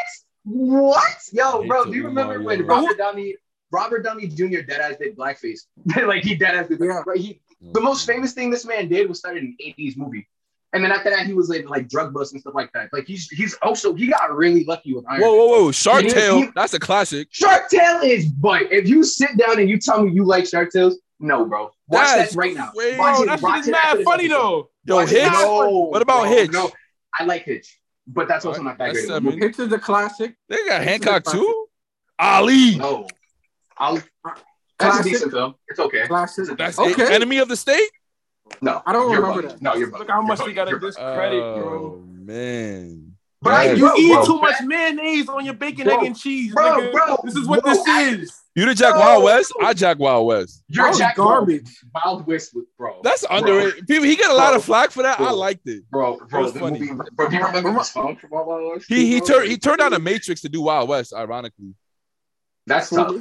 [0.44, 1.18] What?
[1.32, 2.66] Yo, bro, do you remember Umar, when yo.
[2.66, 3.36] Robert Downey,
[3.72, 4.44] Robert Downey Jr.
[4.64, 5.60] deadass did blackface?
[6.08, 6.80] like he deadass did.
[6.82, 7.04] Yeah.
[7.06, 7.42] Right, he,
[7.74, 10.28] the most famous thing this man did was start an '80s movie,
[10.78, 12.90] and then after that he was in like drug busts and stuff like that.
[12.94, 15.22] Like he's he's also he got really lucky with Iron.
[15.22, 15.72] Whoa, whoa, whoa!
[15.72, 17.28] Shark He- Tale, he- that's a classic.
[17.32, 20.70] Shark Tale is but if you sit down and you tell me you like Shark
[20.72, 21.72] Tales, no, bro.
[21.88, 22.72] Watch That's that right now.
[22.76, 22.98] crazy.
[23.00, 24.40] Watch Bro, it- that watch shit is it mad funny episode.
[24.40, 24.70] though.
[24.86, 25.10] Yo, Watch.
[25.10, 25.32] Hitch.
[25.32, 26.52] No, What about bro, Hitch?
[26.52, 26.72] No,
[27.20, 29.04] I like Hitch, but that's also not that That's great.
[29.06, 29.24] a seven.
[29.24, 29.40] movie.
[29.40, 30.36] Hitch is a classic.
[30.48, 31.68] They got This Hancock too.
[32.20, 32.76] Ali.
[32.78, 33.08] No,
[33.78, 33.98] I'll.
[34.24, 34.32] Uh,
[34.80, 35.56] that's a decent film.
[35.70, 36.06] It's okay.
[36.08, 36.56] Classic.
[36.58, 37.04] That's Okay.
[37.04, 37.12] it.
[37.12, 37.90] Enemy of the State.
[38.62, 39.52] No, I don't you're remember bugging.
[39.52, 39.62] that.
[39.62, 40.00] No, you're bugging.
[40.00, 40.82] Look how much You're we gotta bugging.
[40.82, 42.04] You're discredit, Oh bro.
[42.08, 43.14] man.
[43.40, 43.78] But I, Yes.
[43.78, 46.64] You bro, eat bro, too much mayonnaise on your bacon, Bro, egg, and cheese, bro,
[46.80, 46.92] nigga.
[46.92, 48.42] bro, this is what bro, this is.
[48.56, 49.54] You the Jack Wild West?
[49.62, 50.64] I Jack Wild West.
[50.68, 51.70] You're Jack garbage.
[51.94, 53.00] Wild West, with bro.
[53.04, 53.38] That's Bro.
[53.38, 53.88] underrated.
[53.88, 54.58] People, he got a lot Bro.
[54.58, 55.20] of flack for that.
[55.20, 55.88] I liked it.
[55.92, 56.42] bro, bro.
[56.42, 56.80] was The funny.
[56.80, 57.30] movie, bro.
[57.30, 58.86] Do you remember the song from Wild Wild West?
[58.90, 59.28] He he Bro?
[59.28, 61.14] turned he turned down the Matrix to do Wild West.
[61.14, 61.76] Ironically,
[62.66, 63.14] That's tough.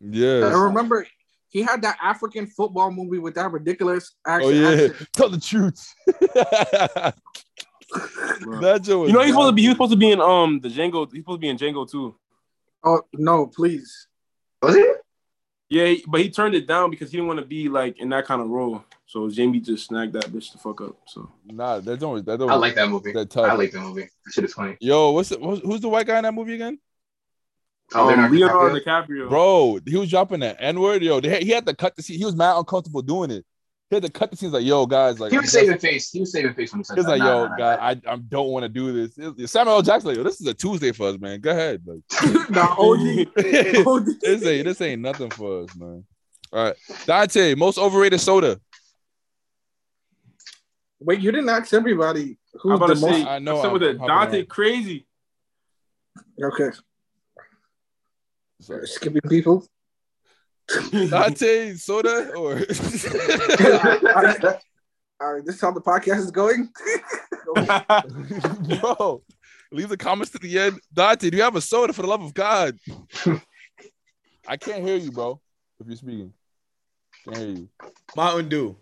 [0.00, 0.46] Yeah.
[0.46, 1.06] I remember
[1.50, 5.08] he had that African football movie with that ridiculous Oh yeah, accent.
[5.12, 5.94] tell the truth.
[8.60, 9.62] that joke You know he's supposed to be.
[9.62, 9.74] He's bad.
[9.74, 11.10] supposed to be in um the Django.
[11.12, 12.14] He's supposed to be in Django too.
[12.84, 14.08] Oh no, please.
[14.62, 14.96] Was it?
[15.68, 18.26] Yeah, but he turned it down because he didn't want to be like in that
[18.26, 18.84] kind of role.
[19.06, 20.96] So Jamie just snagged that bitch the fuck up.
[21.06, 22.50] So Nah, that don't that don't.
[22.50, 23.12] I like that movie.
[23.12, 24.02] that I like that movie.
[24.02, 24.76] That shit is funny.
[24.80, 26.78] Yo, what's, the, what's who's the white guy in that movie again?
[27.94, 29.06] Oh, um, Leonardo Leonardo DiCaprio?
[29.08, 29.28] DiCaprio.
[29.28, 31.02] Bro, he was dropping that N word.
[31.02, 32.18] Yo, they, he had to cut the scene.
[32.18, 33.44] He was mad uncomfortable doing it.
[33.88, 36.10] he had to cut the scenes like, yo, guys, like He was saving face.
[36.10, 37.10] He was saving face when he said He's that.
[37.12, 38.10] like, Nah, yo, nah, nah, God, nah.
[38.10, 39.18] I, I don't want to do this.
[39.18, 39.82] It- Samuel L.
[39.82, 41.40] Jackson, like, yo, this is a Tuesday for us, man.
[41.40, 41.82] Go ahead.
[41.84, 42.00] Like,
[42.50, 43.26] nah, OG.
[43.86, 44.06] OG.
[44.20, 46.04] this ain't this ain't nothing for us, man.
[46.52, 46.76] All right.
[47.06, 48.60] Dante, most overrated soda.
[51.00, 53.14] Wait, you didn't ask everybody I'm who's about the to most.
[53.14, 54.48] say, I know, some I'm- of the I'm hopping Dante around.
[54.48, 55.06] crazy.
[56.42, 56.70] Okay,
[58.60, 59.66] So, skipping people.
[60.92, 62.52] Dante soda or
[65.22, 66.68] All right, this is how the podcast is going.
[68.80, 69.22] bro.
[69.72, 70.80] Leave the comments to the end.
[70.92, 72.78] Dante, do you have a soda for the love of God?
[74.48, 75.40] I can't hear you, bro.
[75.80, 76.32] If you're speaking,
[77.24, 77.68] can't hear you.
[78.16, 78.76] Mountain Dew.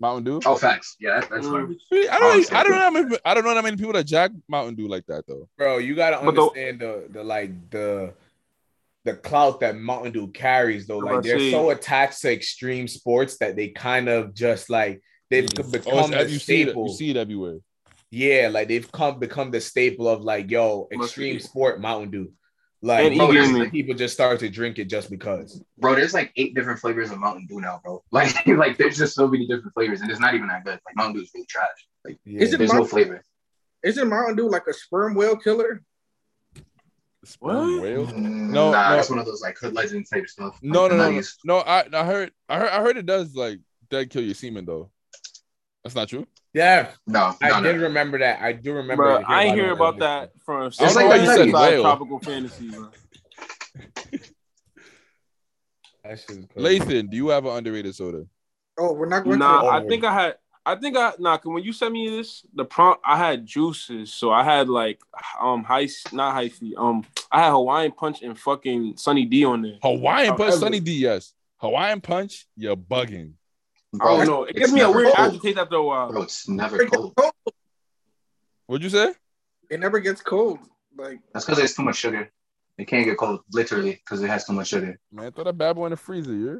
[0.00, 0.40] Mountain Dew.
[0.46, 0.96] Oh, facts.
[1.00, 1.76] Yeah, that, that's Mm.
[1.90, 2.08] fine.
[2.10, 2.52] I don't.
[2.52, 2.78] I don't know.
[2.78, 5.48] How many, I don't know that many people that jack Mountain Dew like that though.
[5.56, 8.14] Bro, you gotta But the- understand the, the like the
[9.06, 10.98] the clout that Mountain Dew carries though.
[10.98, 15.62] Like they're so attached to extreme sports that they kind of just like they've Oh,
[15.70, 16.64] become it's- the you see it.
[16.66, 16.88] staple.
[16.88, 17.58] You see it everywhere.
[18.10, 22.32] Yeah, like they've come become the staple of like, yo, extreme sport Mountain Dew.
[22.82, 25.60] Like And people, just, people just start to drink it just because.
[25.78, 28.02] Bro, there's like eight different flavors of Mountain Dew now, bro.
[28.12, 30.78] Like, like there's just so many different flavors, and it's not even that good.
[30.86, 31.68] Like Mountain Dew is really trash.
[32.04, 32.42] Like, Yeah.
[32.42, 33.22] Is it there's no Mountain- flavor.
[33.82, 35.82] Isn't Mountain Dew like a sperm whale killer?
[37.26, 37.82] Sperm What?
[37.82, 38.06] whale?
[38.06, 38.96] No, No, nah, no.
[38.96, 40.58] that's one of those like hood legend type stuff.
[40.62, 41.58] No, Like, no, no, no, no.
[41.58, 43.58] I, I heard, I heard, I heard it does like
[43.90, 44.90] dead kill your semen though.
[45.82, 46.26] That's not true.
[46.54, 47.82] Yeah, No, I no, did no.
[47.82, 48.40] remember that.
[48.40, 49.02] I do remember.
[49.02, 51.82] Bro, hearing I hear about that from I don't know why you said whale.
[51.82, 52.70] tropical fantasy.
[52.70, 52.88] Bro.
[56.04, 56.54] That shit.
[56.56, 58.26] Lathan, do you have an underrated soda?
[58.78, 59.68] Oh, we're not going Nah, to.
[59.68, 60.34] I think I had.
[60.68, 61.38] I think I nah.
[61.38, 65.00] 'cause when you sent me this, the prompt I had juices, so I had like
[65.40, 69.78] um high not high um I had Hawaiian punch and fucking Sunny D on there.
[69.82, 71.32] Hawaiian Punch, However- Sunny D, yes.
[71.58, 73.34] Hawaiian Punch, you're bugging.
[73.94, 74.44] I Bro, don't know.
[74.44, 75.28] It it's gives me a never weird cold.
[75.28, 76.10] aftertaste after a while.
[76.10, 77.14] Bro, it's never It, cold.
[78.66, 79.14] What'd you say?
[79.70, 80.58] it never gets cold.
[80.96, 82.30] Like That's because there's too much sugar.
[82.78, 84.98] It can't get cold, literally, because it has too much sugar.
[85.12, 86.56] Man, throw that bad boy in the freezer, yeah.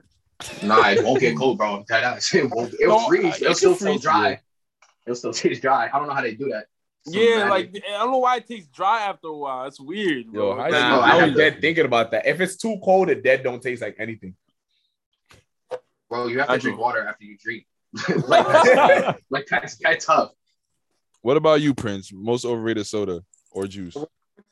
[0.63, 1.85] Nah, it won't get cold, bro.
[1.89, 2.35] That ass.
[2.35, 2.75] It won't.
[2.81, 3.37] It'll No, freeze.
[3.37, 4.31] it It'll can still feel freeze, dry.
[4.31, 4.37] yeah.
[5.07, 5.89] It'll still taste dry.
[5.93, 6.67] I don't know how they do that.
[7.07, 7.75] Some Yeah, magic.
[7.75, 9.67] like I don't know why it tastes dry after a while.
[9.67, 10.51] It's weird, bro.
[10.51, 12.27] Yo, how you- Like, Nah, I I was dead thinking about that.
[12.27, 14.35] If it's too cold, it dead don't taste like anything.
[16.11, 16.83] Bro, you have to I drink do.
[16.83, 17.67] water after you drink.
[18.29, 20.33] like that's like that's kind tough.
[21.23, 22.13] What about you, Prince?
[22.13, 23.95] Most overrated soda or juice?
[23.95, 24.09] to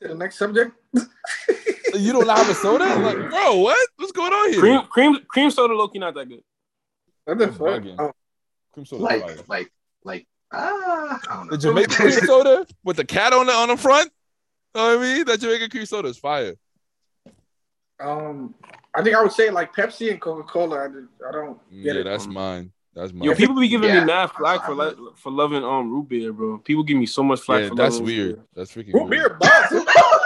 [0.07, 0.71] the next subject.
[1.97, 2.85] You don't have a soda?
[2.99, 3.89] Like, bro, what?
[3.97, 4.59] What's going on here?
[4.59, 6.41] cream cream cream soda low key not that good.
[7.25, 7.83] What the You're fuck?
[7.99, 8.11] Oh,
[8.73, 9.19] Cream soda fire.
[9.19, 9.71] Like like
[10.03, 11.51] like ah, I don't know.
[11.51, 14.11] The Jamaican cream soda with the cat on the on the front.
[14.75, 15.25] You know what I mean?
[15.25, 16.55] That Jamaican cream soda is fire.
[17.99, 18.53] um,
[18.93, 20.79] I think I would say like Pepsi and Coca Cola.
[20.79, 22.03] I, I don't get Yeah, it.
[22.03, 22.71] that's mine.
[22.93, 23.25] That's mine.
[23.29, 25.91] Yo, people be giving Yeah, me mad flack for what I lo- for loving um
[25.91, 26.57] root beer, bro.
[26.59, 28.35] People give me so much flack yeah, for that's loving weird.
[28.35, 28.45] beer.
[28.53, 29.09] That's freaking Root weird.
[29.09, 29.71] beer, boss.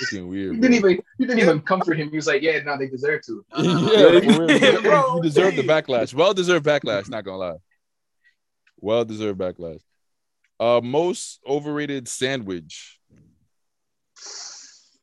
[0.00, 0.54] Freaking weird.
[0.54, 2.10] You didn't even you didn't even comfort him.
[2.10, 3.44] He was like, yeah, no, they deserve to.
[3.58, 4.82] yeah, for real.
[4.82, 6.14] Bro, you deserve the backlash.
[6.14, 7.08] Well deserved backlash.
[7.08, 7.56] Not gonna lie.
[8.80, 9.80] Well deserved backlash.
[10.60, 12.98] Uh, most overrated sandwich.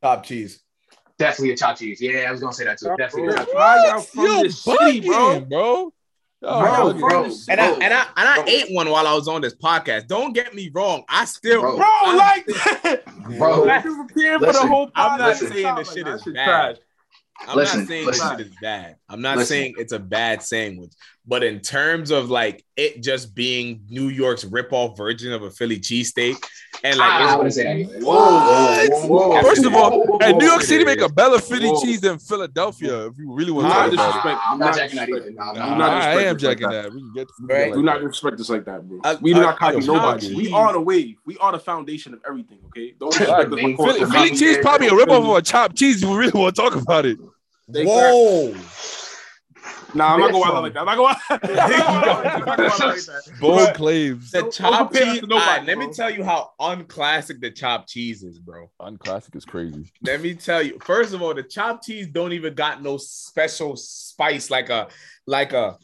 [0.01, 0.62] Top cheese.
[1.17, 2.01] Definitely a chopped cheese.
[2.01, 2.93] Yeah, I was gonna say that too.
[2.97, 3.34] Definitely.
[3.34, 3.56] A chopped cheese.
[3.56, 5.39] Why y'all from Yo, this city, bro?
[5.41, 5.93] bro.
[6.46, 7.00] Yo, Why y'all bugging.
[7.00, 7.32] from bro.
[7.50, 8.44] And I and I and I Bro.
[8.48, 10.08] ate one while I was on this podcast.
[10.08, 11.04] Don't get me wrong.
[11.10, 11.78] I still Bro.
[11.78, 12.98] Bro, I'm like still-
[13.38, 15.50] Bro, like, you preparing for the listen, whole I'm not podcast.
[15.50, 16.46] saying Like, this shit that is shit bad.
[16.46, 16.78] trash.
[17.48, 18.28] I'm Listen, not saying listen.
[18.30, 18.96] this shit is bad.
[19.10, 19.50] I'm not Listen.
[19.56, 20.92] saying it's a bad sandwich.
[21.28, 25.80] But in terms of like it just being New York's ripoff version of a Philly
[25.80, 26.36] cheesesteak,
[26.84, 28.04] and like I it's- ah, wouldn't.
[28.04, 29.42] Whoa, whoa, whoa.
[29.42, 31.82] First of all, Whoa, and New York City make a better Philly Whoa.
[31.82, 33.08] cheese than Philadelphia.
[33.08, 34.08] If you really want to not talk about it.
[34.08, 34.42] disrespect.
[34.52, 35.32] I'm not jacking that either.
[35.32, 36.84] Nah, do nah, not I am us like jacking that.
[36.84, 36.94] that.
[36.94, 37.28] We can get.
[37.42, 37.66] We Right.
[37.66, 38.00] get Do not that.
[38.08, 39.00] disrespect us like that, bro.
[39.04, 40.28] A- we do uh, not copy a nobody.
[40.28, 41.16] chopped We are the wave.
[41.26, 42.60] We are the foundation of everything.
[42.68, 43.60] Okay, don't Philly- disrespect us.
[43.60, 46.04] Philly- Philly, we're Philly not- cheese probably a ripoff of a chopped cheese.
[46.04, 47.18] If we really want to talk about it.
[47.68, 48.54] whoa.
[49.96, 50.80] Nah, I'm not going Where wild like that.
[50.80, 51.16] I'm not going.
[51.30, 53.40] I'm not wild like that.
[53.40, 54.32] Bold But- claims.
[54.32, 55.28] The chopped don't compare us cheese.
[55.28, 58.70] nobody, let me tell you how unclassic the chopped cheese is, bro.
[58.80, 59.92] Unclassic is crazy.
[60.02, 60.78] Let me tell you.
[60.84, 64.88] First of all, the chopped cheese don't even got no special spice like a
[65.26, 65.78] like a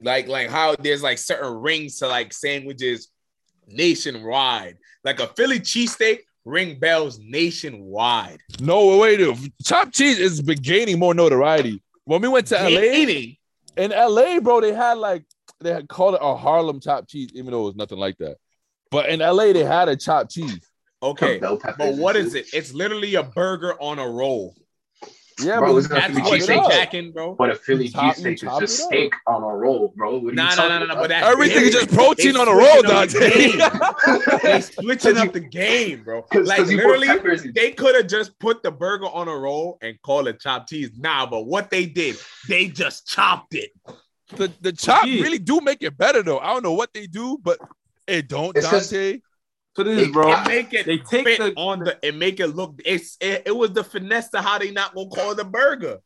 [0.00, 3.08] like like how there's like certain rings to like sandwiches
[3.66, 4.76] nationwide.
[5.04, 8.38] Like a Philly cheesesteak ring bells nationwide.
[8.60, 9.52] No, wait, wait.
[9.64, 11.82] Chopped cheese is been gaining more notoriety.
[12.08, 13.36] When we went to LA, Eating.
[13.76, 15.24] in LA, bro, they had like
[15.60, 18.38] they had called it a Harlem chopped cheese, even though it was nothing like that.
[18.90, 20.66] But in LA, they had a chopped cheese.
[21.02, 21.38] Okay.
[21.38, 22.24] But and what shit.
[22.24, 22.46] is it?
[22.54, 24.56] It's literally a burger on a roll.
[25.40, 26.46] Yeah, Bro, but it's not That's what cheesesteak.
[26.68, 27.34] they jacking, bro.
[27.34, 28.88] But a Philly You chop- cheesesteak is just it up.
[28.88, 30.18] steak on a roll, bro.
[30.18, 32.78] What are Nah, nah, nah, nah, but that's Everything is just protein on a roll,
[32.86, 33.52] up Dante.
[34.42, 36.22] they switching up the game, bro.
[36.30, 39.36] 'Cause- Like 'cause you put literally, they could have just put the burger on a
[39.36, 40.90] roll and call it chopped cheese.
[40.96, 42.16] Nah, but what they did,
[42.48, 43.70] they just chopped it.
[44.36, 46.38] the the chop really do make it better though.
[46.38, 47.58] I don't know what they do, but
[48.06, 49.20] it don't, Dante.
[49.78, 50.32] So this is, bro.
[50.32, 52.80] It make it They take fit the- on the and make it look.
[52.84, 56.00] It's it, it was the finesse to how they not gonna call the burger.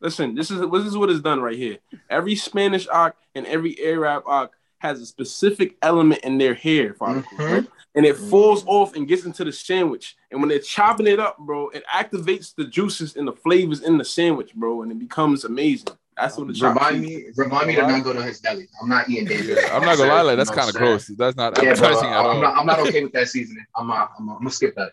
[0.00, 1.78] Listen, this is this is what is done right here.
[2.10, 7.26] Every Spanish ock and every Arab ock has a specific element in their hair follicles,
[7.38, 7.52] Mhm.
[7.52, 7.66] right?
[7.94, 10.16] And it falls off and gets into the sandwich.
[10.32, 13.98] And when they're chopping it up, bro, it activates the juices and the flavors in
[13.98, 15.96] the sandwich, bro, and it becomes amazing.
[16.18, 18.66] That's what the Remind me, remind me to not go to his deli.
[18.82, 19.58] I'm not eating David.
[19.70, 21.06] I'm not gonna lie, like that's kind of gross.
[21.06, 22.40] That's not Yeah, bro, at I'm all.
[22.40, 23.64] not, I'm not okay with that seasoning.
[23.76, 24.12] I'm not.
[24.18, 24.92] I'm, I'm gonna skip that.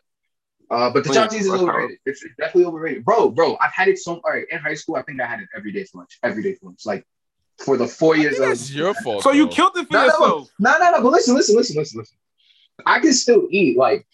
[0.69, 1.97] Uh, but the Wait, chopped cheese is overrated.
[2.05, 3.29] It's definitely overrated, bro.
[3.29, 4.15] Bro, I've had it so.
[4.23, 6.17] All right, in high school, I think I had it every day for lunch.
[6.23, 7.05] Every day for lunch, like
[7.63, 8.33] for the four I years.
[8.37, 9.23] think of- that's your fault.
[9.23, 10.49] So you killed it for No, no, yourself.
[10.59, 11.01] No, no, no.
[11.03, 12.17] But listen, listen, listen, listen, listen.
[12.85, 14.05] I can still eat like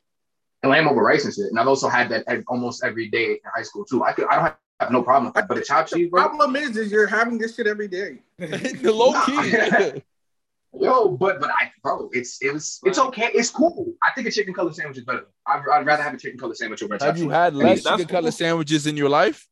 [0.63, 3.39] lamb over rice and shit, and I've also had that ev- almost every day in
[3.53, 4.03] high school too.
[4.03, 5.47] I could, I don't have, have no problem with that.
[5.47, 6.23] But the chopped The cheese, bro.
[6.23, 8.19] problem is, is you're having this shit every day.
[8.37, 10.01] the low key.
[10.79, 13.29] Yo, but but I, bro, it's it was it's okay.
[13.33, 13.93] It's cool.
[14.01, 15.25] I think a chicken color sandwich is better.
[15.45, 17.33] I'd, I'd rather have a chicken color sandwich over a chopped Have you cheese.
[17.33, 18.31] had less That's chicken color cool.
[18.31, 19.47] sandwiches in your life?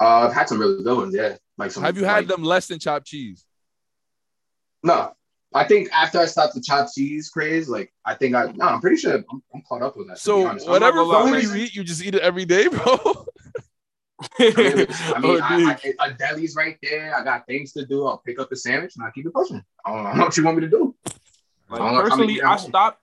[0.00, 1.14] Uh, I've had some really good ones.
[1.14, 1.82] Yeah, like some.
[1.82, 3.44] Have you had like- them less than chopped cheese?
[4.82, 5.12] No,
[5.54, 8.80] I think after I stopped the chopped cheese craze, like I think I no, I'm
[8.80, 10.16] pretty sure I'm, I'm caught up with that.
[10.16, 12.46] to be So whatever I'm not gonna food you eat, you just eat it every
[12.46, 13.26] day, bro.
[14.38, 15.94] I mean, I mean, Oh, I, dude.
[15.98, 17.14] I, a deli's right there.
[17.16, 18.06] I got things to do.
[18.06, 19.62] I'll pick up the sandwich and I'll keep it pushing.
[19.84, 20.94] I don't, know what you want me to do.
[21.06, 21.10] I
[21.70, 22.60] Like how many personally, I have.
[22.60, 22.98] stopped.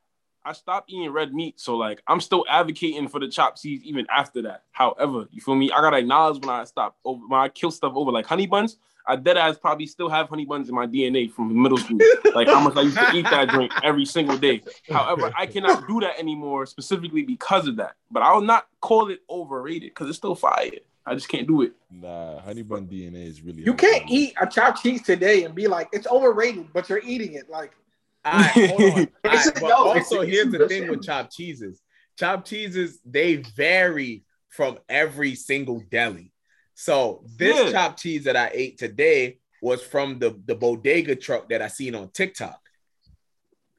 [0.45, 4.07] I stopped eating red meat, so like I'm still advocating for the chopped cheese even
[4.09, 4.63] after that.
[4.71, 5.69] However, you feel me?
[5.69, 8.77] I gotta acknowledge when I stop over when I kill stuff over like honey buns.
[9.05, 11.97] I dead ass probably still have honey buns in my DNA from middle school.
[12.35, 14.61] Like how much I used to eat that drink every single day.
[14.87, 17.95] However, I cannot do that anymore specifically because of that.
[18.11, 20.69] But I'll not call it overrated because it's still fire.
[21.09, 21.71] I just can't do it.
[21.91, 23.63] Nah, honey bun DNA is really.
[23.63, 27.33] You can't eat a chopped cheese today and be like, it's overrated, but you're eating
[27.33, 27.49] it.
[27.49, 27.71] Like,
[28.23, 28.87] All right, hold on.
[29.25, 31.81] All right, but no, also, it's here's the thing with chopped cheeses.
[32.19, 36.31] Chopped cheeses, they vary from every single deli.
[36.75, 37.71] So this Yeah.
[37.71, 41.95] chopped cheese that I ate today was from the, the bodega truck that I seen
[41.95, 42.59] on TikTok.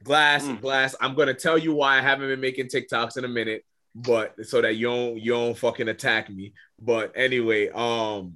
[0.03, 0.59] Glass, Mm.
[0.59, 0.95] glass.
[0.99, 3.63] I'm gonna tell you why I haven't been making TikToks in a minute,
[3.93, 6.53] but so that you don't you don't fucking attack me.
[6.79, 8.35] But anyway, um,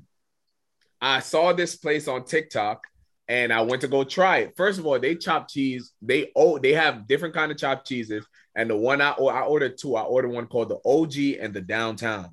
[1.01, 2.85] I saw this place on TikTok
[3.27, 4.55] and I went to go try it.
[4.55, 5.93] First of all, they chop cheese.
[6.01, 9.77] They oh they have different kind of chopped cheeses, and the one I I ordered
[9.77, 9.95] two.
[9.95, 12.31] I ordered one called the OG and the Downtown.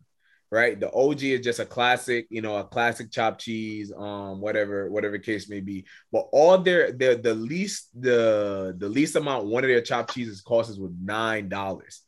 [0.50, 4.90] Right, the OG is just a classic, you know, a classic chopped cheese, um, whatever,
[4.90, 5.86] whatever case may be.
[6.12, 10.42] But all their the the least the the least amount one of their chopped cheeses
[10.42, 12.02] costs was nine dollars.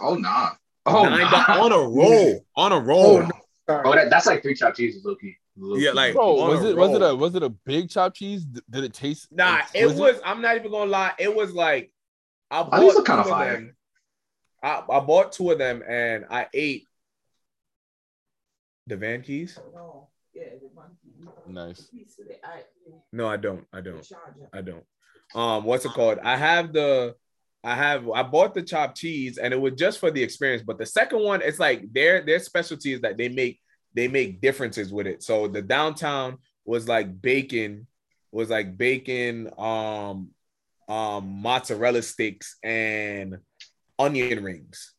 [0.00, 0.50] Oh nah.
[0.86, 1.62] Oh nine nah.
[1.64, 3.18] on a roll, on a roll.
[3.18, 3.82] oh, no.
[3.84, 5.38] Oh, that, that's like three chopped cheeses, Loki.
[5.56, 8.44] Yeah, like- Bro, was a it was it a was it a big chopped cheese?
[8.44, 9.28] Did it taste?
[9.30, 10.20] Nah, it was.
[10.24, 11.12] I'm not even gonna lie.
[11.18, 11.92] It was like
[12.50, 13.52] I bought these look kinda two of fire.
[13.52, 13.76] them.
[14.62, 16.86] I, I bought two of them and I ate
[18.86, 19.58] the Van Keys.
[19.74, 21.32] No, yeah, the monkey.
[21.46, 21.82] Nice.
[21.86, 22.62] Piece of the eye,
[23.12, 23.66] No, I don't.
[23.72, 24.06] I don't.
[24.52, 24.84] I don't.
[25.34, 26.18] Um, what's it called?
[26.22, 27.16] I have the.
[27.64, 28.08] I have.
[28.10, 30.62] I bought the chopped cheese and it was just for the experience.
[30.62, 33.60] But the second one, it's like their their specialty is that they make
[33.94, 35.22] they make differences with it.
[35.22, 37.86] So the downtown was like bacon,
[38.30, 40.30] was like bacon, um,
[40.88, 43.38] um, mozzarella sticks and
[43.98, 44.94] onion rings.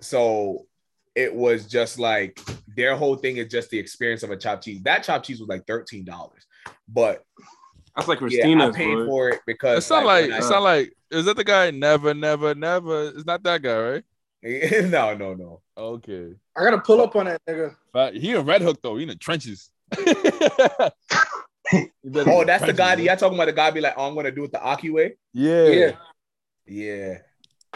[0.00, 0.66] So
[1.14, 2.40] it was just like
[2.76, 4.82] their whole thing is just the experience of a chopped cheese.
[4.82, 6.46] That chopped cheese was like thirteen dollars,
[6.88, 7.24] but
[7.96, 9.06] That's like yeah, I paid bro.
[9.06, 11.70] for it because it's not like when it I- sound like is that the guy?
[11.70, 13.08] Never, never, never.
[13.08, 14.04] It's not that guy, right?
[14.90, 15.60] no, no, no.
[15.78, 16.34] Okay.
[16.56, 17.74] I gotta pull up on that nigga.
[17.92, 18.96] But he in Red Hook though.
[18.96, 19.70] He in the trenches.
[22.14, 22.94] Oh, that's the guy.
[22.94, 23.72] Y'all talking about the guy?
[23.72, 25.16] Be like, oh, I'm gonna do it the Aki way.
[25.32, 25.66] Yeah.
[25.66, 25.92] Yeah.
[26.66, 27.18] Yeah,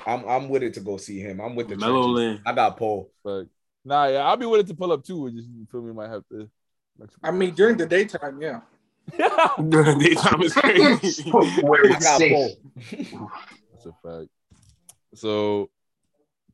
[0.06, 0.26] I'm.
[0.28, 1.40] I'm with it to go see him.
[1.40, 2.42] I'm with the Mellow trenches.
[2.44, 3.10] I got Paul.
[3.22, 3.44] But
[3.84, 5.22] nah, yeah, I'll be willing to pull up too.
[5.22, 6.48] We just you feel me, might have to.
[7.22, 8.60] I mean, during the daytime, yeah.
[9.16, 11.30] Daytime is crazy.
[11.30, 12.56] Where I safe.
[12.90, 14.28] That's a fact.
[15.14, 15.70] So,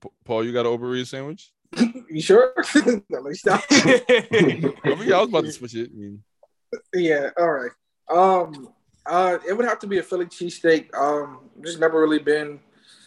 [0.00, 1.52] P- Paul, you got an overrated sandwich?
[2.10, 2.54] You sure?
[3.10, 3.62] Let me stop.
[3.70, 5.90] I mean, I was about to switch it.
[5.92, 6.22] I mean,
[6.94, 7.70] Yeah, all right.
[8.08, 8.68] Um,
[9.04, 10.94] uh, it would have to be a Philly cheesesteak.
[10.94, 12.60] Um, just never really been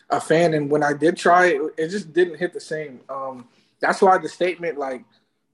[0.09, 3.01] a fan, and when I did try it, it just didn't hit the same.
[3.09, 3.47] Um,
[3.79, 5.03] that's why the statement like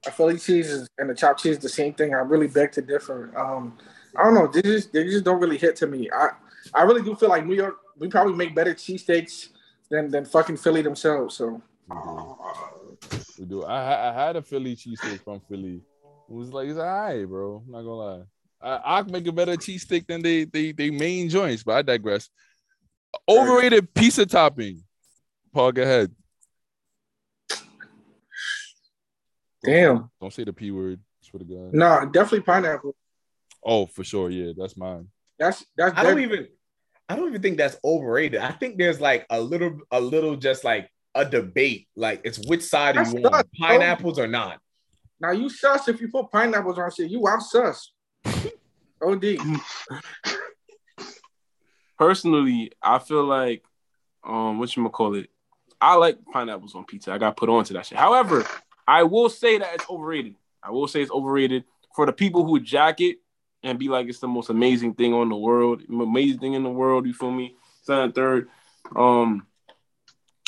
[0.07, 2.13] a Philly cheese is, and a chopped cheese the same thing.
[2.13, 3.37] I really beg to differ.
[3.37, 3.77] Um,
[4.15, 4.47] I don't know.
[4.47, 6.09] They just they just don't really hit to me.
[6.11, 6.29] I
[6.73, 7.77] I really do feel like New York.
[7.97, 9.49] We probably make better cheesesteaks
[9.89, 11.35] than than fucking Philly themselves.
[11.35, 11.61] So
[13.37, 13.63] We do.
[13.63, 15.81] I I had a Philly cheesesteak from Philly.
[16.29, 17.63] It was like it's alright, bro.
[17.65, 18.23] I'm not gonna lie.
[18.61, 21.81] I I can make a better cheesesteak than they they they main joints, but I
[21.81, 22.29] digress.
[23.27, 24.83] Overrated pizza topping.
[25.53, 26.11] Paul, go ahead.
[29.65, 30.09] Damn.
[30.21, 30.99] Don't say the p word.
[31.21, 31.73] Swear to God.
[31.73, 32.95] No, definitely pineapple.
[33.63, 34.29] Oh, for sure.
[34.29, 35.07] Yeah, that's mine.
[35.39, 36.47] That's that's I don't even
[37.09, 38.41] I don't even think that's overrated.
[38.41, 41.87] I think there's like a little a little just like a debate.
[41.95, 43.67] Like it's which side That's do you want, nuts, bro.
[43.67, 44.59] pineapples or not?
[45.19, 47.09] now you sus if you put pineapples on shit.
[47.09, 47.91] You out sus.
[49.01, 49.37] OD.
[51.97, 53.63] Personally, I feel like
[54.23, 55.29] um what you call it.
[55.81, 57.11] I like pineapples on pizza.
[57.11, 57.97] I got put on to that shit.
[57.97, 58.45] However,
[58.87, 60.35] I will say that it's overrated.
[60.63, 61.63] I will say it's overrated
[61.95, 63.17] for the people who jack it
[63.63, 66.69] and be like it's the most amazing thing on the world, amazing thing in the
[66.69, 67.05] world.
[67.07, 67.55] You feel me?
[67.83, 68.49] Second, third.
[68.95, 69.47] Um,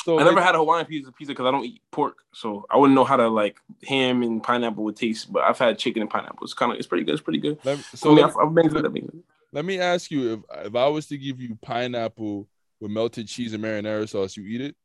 [0.04, 2.76] So I never had a Hawaiian pizza pizza because I don't eat pork, so I
[2.76, 5.32] wouldn't know how to like ham and pineapple would taste.
[5.32, 6.44] But I've had chicken and pineapple.
[6.44, 7.12] It's kind of it's pretty good.
[7.14, 7.58] It's pretty good.
[7.64, 8.86] let, So I mean, let, I've, I've.
[8.86, 9.12] I've
[9.52, 12.48] let me ask you if if I was to give you pineapple
[12.80, 14.76] with melted cheese and marinara sauce, you eat it?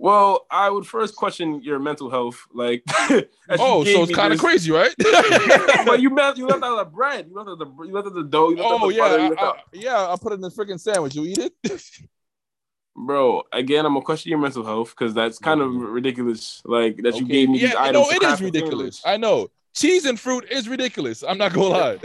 [0.00, 2.46] Well, I would first question your mental health.
[2.54, 2.82] Like,
[3.50, 4.94] Oh, so it's kind of crazy, right?
[4.98, 7.26] but you left you left out the bread.
[7.28, 8.48] You left out the you left out the dough.
[8.48, 10.10] You left out oh the yeah, butter, you I, left I, yeah.
[10.10, 11.14] I put it in the freaking sandwich.
[11.14, 11.52] You eat it?
[12.96, 13.42] bro.
[13.52, 16.62] Again, I'm gonna question your mental health because that's kind of ridiculous.
[16.64, 17.92] Like that you gave me these yeah, items.
[17.92, 19.00] no, to it craft is ridiculous.
[19.00, 19.14] sandwich.
[19.14, 19.50] I know.
[19.74, 21.22] Cheese and fruit is ridiculous.
[21.22, 21.98] I'm not gonna lie.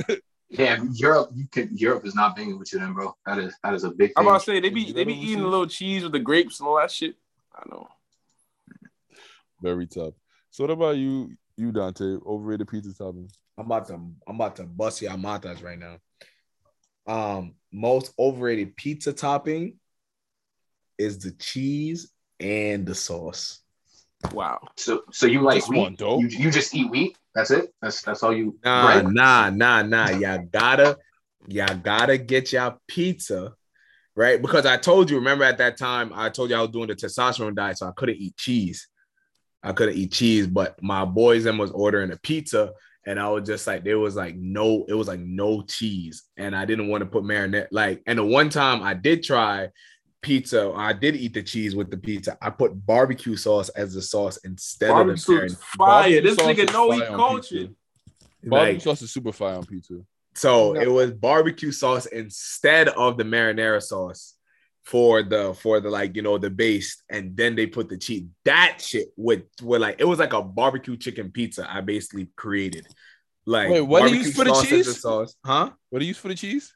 [0.49, 3.15] Yeah, Europe, you can Europe is not banging with you then, bro.
[3.25, 4.29] That is that is a big I'm thing.
[4.29, 6.11] about to say they be they be know what I'm eating a little cheese with
[6.11, 7.15] the grapes and all that shit.
[7.55, 7.87] I know.
[9.61, 10.13] Very tough.
[10.51, 12.17] So what about you, you Dante?
[12.25, 13.29] Overrated pizza topping?
[13.57, 15.97] I'm about to I'm about to bust your matas right now.
[17.07, 19.79] Um, most overrated pizza topping
[20.97, 23.61] is the cheese and the sauce.
[24.31, 24.59] Wow.
[24.75, 25.99] So so you like Just wheat?
[25.99, 26.21] one.
[26.21, 27.17] You, you just eat wheat?
[27.33, 27.73] That's it?
[27.81, 29.05] That's that's all you Nah, right?
[29.05, 30.09] nah, nah, nah.
[30.09, 30.97] Y'all gotta,
[31.47, 33.53] y'all gotta get y'all pizza,
[34.15, 34.41] right?
[34.41, 36.95] Because I told you, remember at that time, I told you I was doing the
[36.95, 38.87] testosterone diet, so I couldn't eat cheese.
[39.61, 42.71] I couldn't eat cheese, but my boys them was ordering a pizza,
[43.05, 46.55] and I was just like, there was like no, it was like no cheese, and
[46.55, 47.67] I didn't want to put marinade.
[47.71, 49.69] Like, and the one time I did try
[50.21, 52.37] pizza, I did eat the cheese with the pizza.
[52.41, 55.63] I put barbecue sauce as the sauce instead Barbecue of the sauce is marinade.
[55.77, 56.21] fire.
[56.21, 57.75] Barbecue This nigga is know he fire cultured.
[58.43, 59.95] Barbecue Like, sauce is super fire on pizza.
[60.35, 60.81] So No.
[60.81, 64.35] it was barbecue sauce instead of the marinara sauce
[64.83, 68.25] for the for the like you know the base, and then they put the cheese.
[68.43, 71.67] That shit with with like it was like a barbecue chicken pizza.
[71.69, 72.85] I basically created.
[73.47, 75.01] Like Wait, what do you use for the cheese?
[75.01, 75.71] sauce, huh?
[75.89, 76.73] What do you use for the cheese?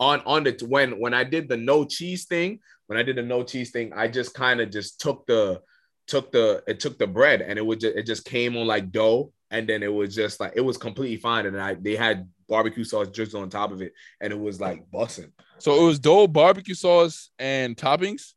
[0.00, 3.22] On on the when when I did the no cheese thing, when I did the
[3.22, 5.60] no cheese thing, I just kind of just took the
[6.06, 8.90] took the it took the bread and it would just it just came on like
[8.90, 12.28] dough and then it was just like it was completely fine and I they had
[12.48, 15.30] barbecue sauce just on top of it and it was like bussing.
[15.58, 18.34] So it was dough, barbecue sauce, and toppings.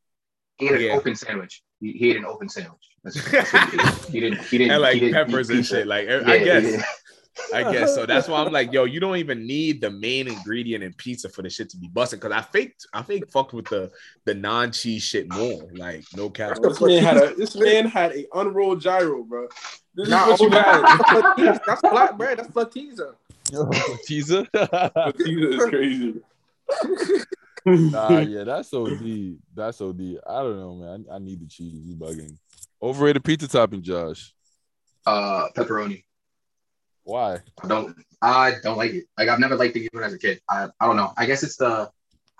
[0.57, 1.61] He ate an open sandwich.
[1.79, 2.81] He, he ate an open sandwich.
[3.03, 3.81] That's, that's he did.
[4.09, 4.39] He didn't.
[4.45, 4.71] He didn't.
[4.73, 5.75] and like he didn't peppers and pizza.
[5.77, 5.87] shit.
[5.87, 6.83] Like Yeah, I guess.
[7.53, 8.05] I guess so.
[8.05, 11.41] That's why I'm like, yo, you don't even need the main ingredient in pizza for
[11.41, 12.19] the shit to be busting.
[12.19, 13.89] Cause I faked, I faked fucked with the
[14.25, 15.63] the non cheese shit more.
[15.73, 16.57] Like no cap.
[16.61, 19.47] This man had a this man had a unrolled gyro, bro.
[19.93, 20.81] This Nah, is what you had.
[20.83, 21.59] that's flatiza.
[21.65, 22.37] That's flat bread.
[22.39, 23.15] That's flatiza.
[24.07, 24.47] Pizza.
[25.17, 26.21] This is crazy.
[27.91, 29.35] nah, yeah, that's OD.
[29.53, 30.17] That's OD.
[30.27, 31.05] I don't know, man.
[31.11, 31.85] I, I need the cheese.
[31.85, 32.37] You bugging.
[32.81, 34.33] Overrated pizza topping, Josh.
[35.05, 36.03] Uh, pepperoni.
[37.03, 37.39] Why?
[37.63, 37.95] I don't.
[38.21, 39.05] I don't like it.
[39.17, 40.39] Like I've never liked it even as a kid.
[40.49, 40.69] I.
[40.79, 41.11] I don't know.
[41.17, 41.89] I guess it's the.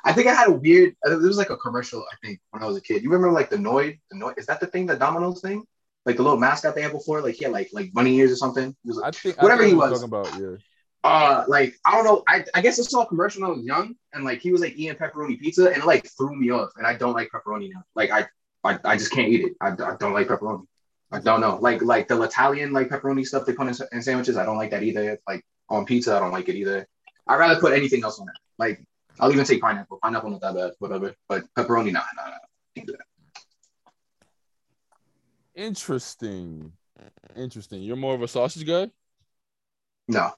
[0.05, 0.95] I think I had a weird.
[1.05, 2.03] uh, There was like a commercial.
[2.11, 3.03] I think when I was a kid.
[3.03, 3.99] You remember like the Noid?
[4.09, 4.85] The Noid is that the thing?
[4.85, 5.63] The Domino's thing?
[6.05, 7.21] Like the little mascot they had before.
[7.21, 8.75] Like he had like like bunny ears or something.
[8.83, 9.91] He was like, I think Whatever he was.
[9.91, 10.55] Talking about, yeah.
[11.03, 12.23] uh like I don't know.
[12.27, 14.61] I, I guess I saw a commercial when I was young and like he was
[14.61, 17.69] like eating pepperoni pizza and it like threw me off and I don't like pepperoni
[17.73, 17.83] now.
[17.95, 18.27] Like I
[18.63, 19.54] I, I just can't eat it.
[19.62, 20.65] I, I don't like pepperoni.
[21.12, 21.58] I don't know.
[21.62, 24.37] Like like the Italian like pepperoni stuff they put in, in sandwiches.
[24.37, 25.19] I don't like that either.
[25.27, 26.87] Like on pizza, I don't like it either.
[27.27, 28.35] I'd rather put anything else on it.
[28.58, 28.83] Like
[29.19, 29.99] I'll even take pineapple.
[30.02, 31.13] Pineapple not that bad, whatever.
[31.27, 32.93] But pepperoni, nah, nah, nah.
[35.62, 35.93] Can't do that.
[35.93, 36.71] Interesting.
[37.35, 37.81] Interesting.
[37.81, 38.89] You're more of a sausage guy?
[40.07, 40.31] No.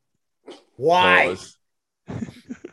[0.76, 1.36] Why?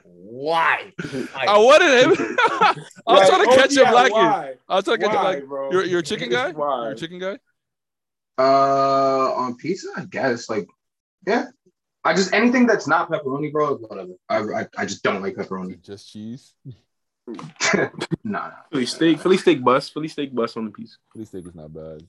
[0.05, 0.92] Why?
[1.34, 2.36] I wanted him.
[2.57, 2.74] I
[3.07, 4.59] was trying to catch oh, him yeah, lacking.
[4.68, 5.72] I was trying to catch him Why, like bro?
[5.72, 6.53] you're you're a chicken guy?
[6.53, 6.82] Why?
[6.84, 7.38] You're a chicken guy?
[8.38, 10.48] Uh on pizza, I guess.
[10.48, 10.68] Like,
[11.26, 11.46] yeah.
[12.05, 14.12] I just anything that's not pepperoni, bro, whatever.
[14.28, 15.82] I, I, I just don't like pepperoni.
[15.84, 16.55] Just cheese.
[17.26, 17.88] nah,
[18.24, 18.51] nah.
[18.70, 20.96] Philly steak, Philly steak bus, Philly steak bus on the piece.
[21.12, 22.03] Philly steak is not bad.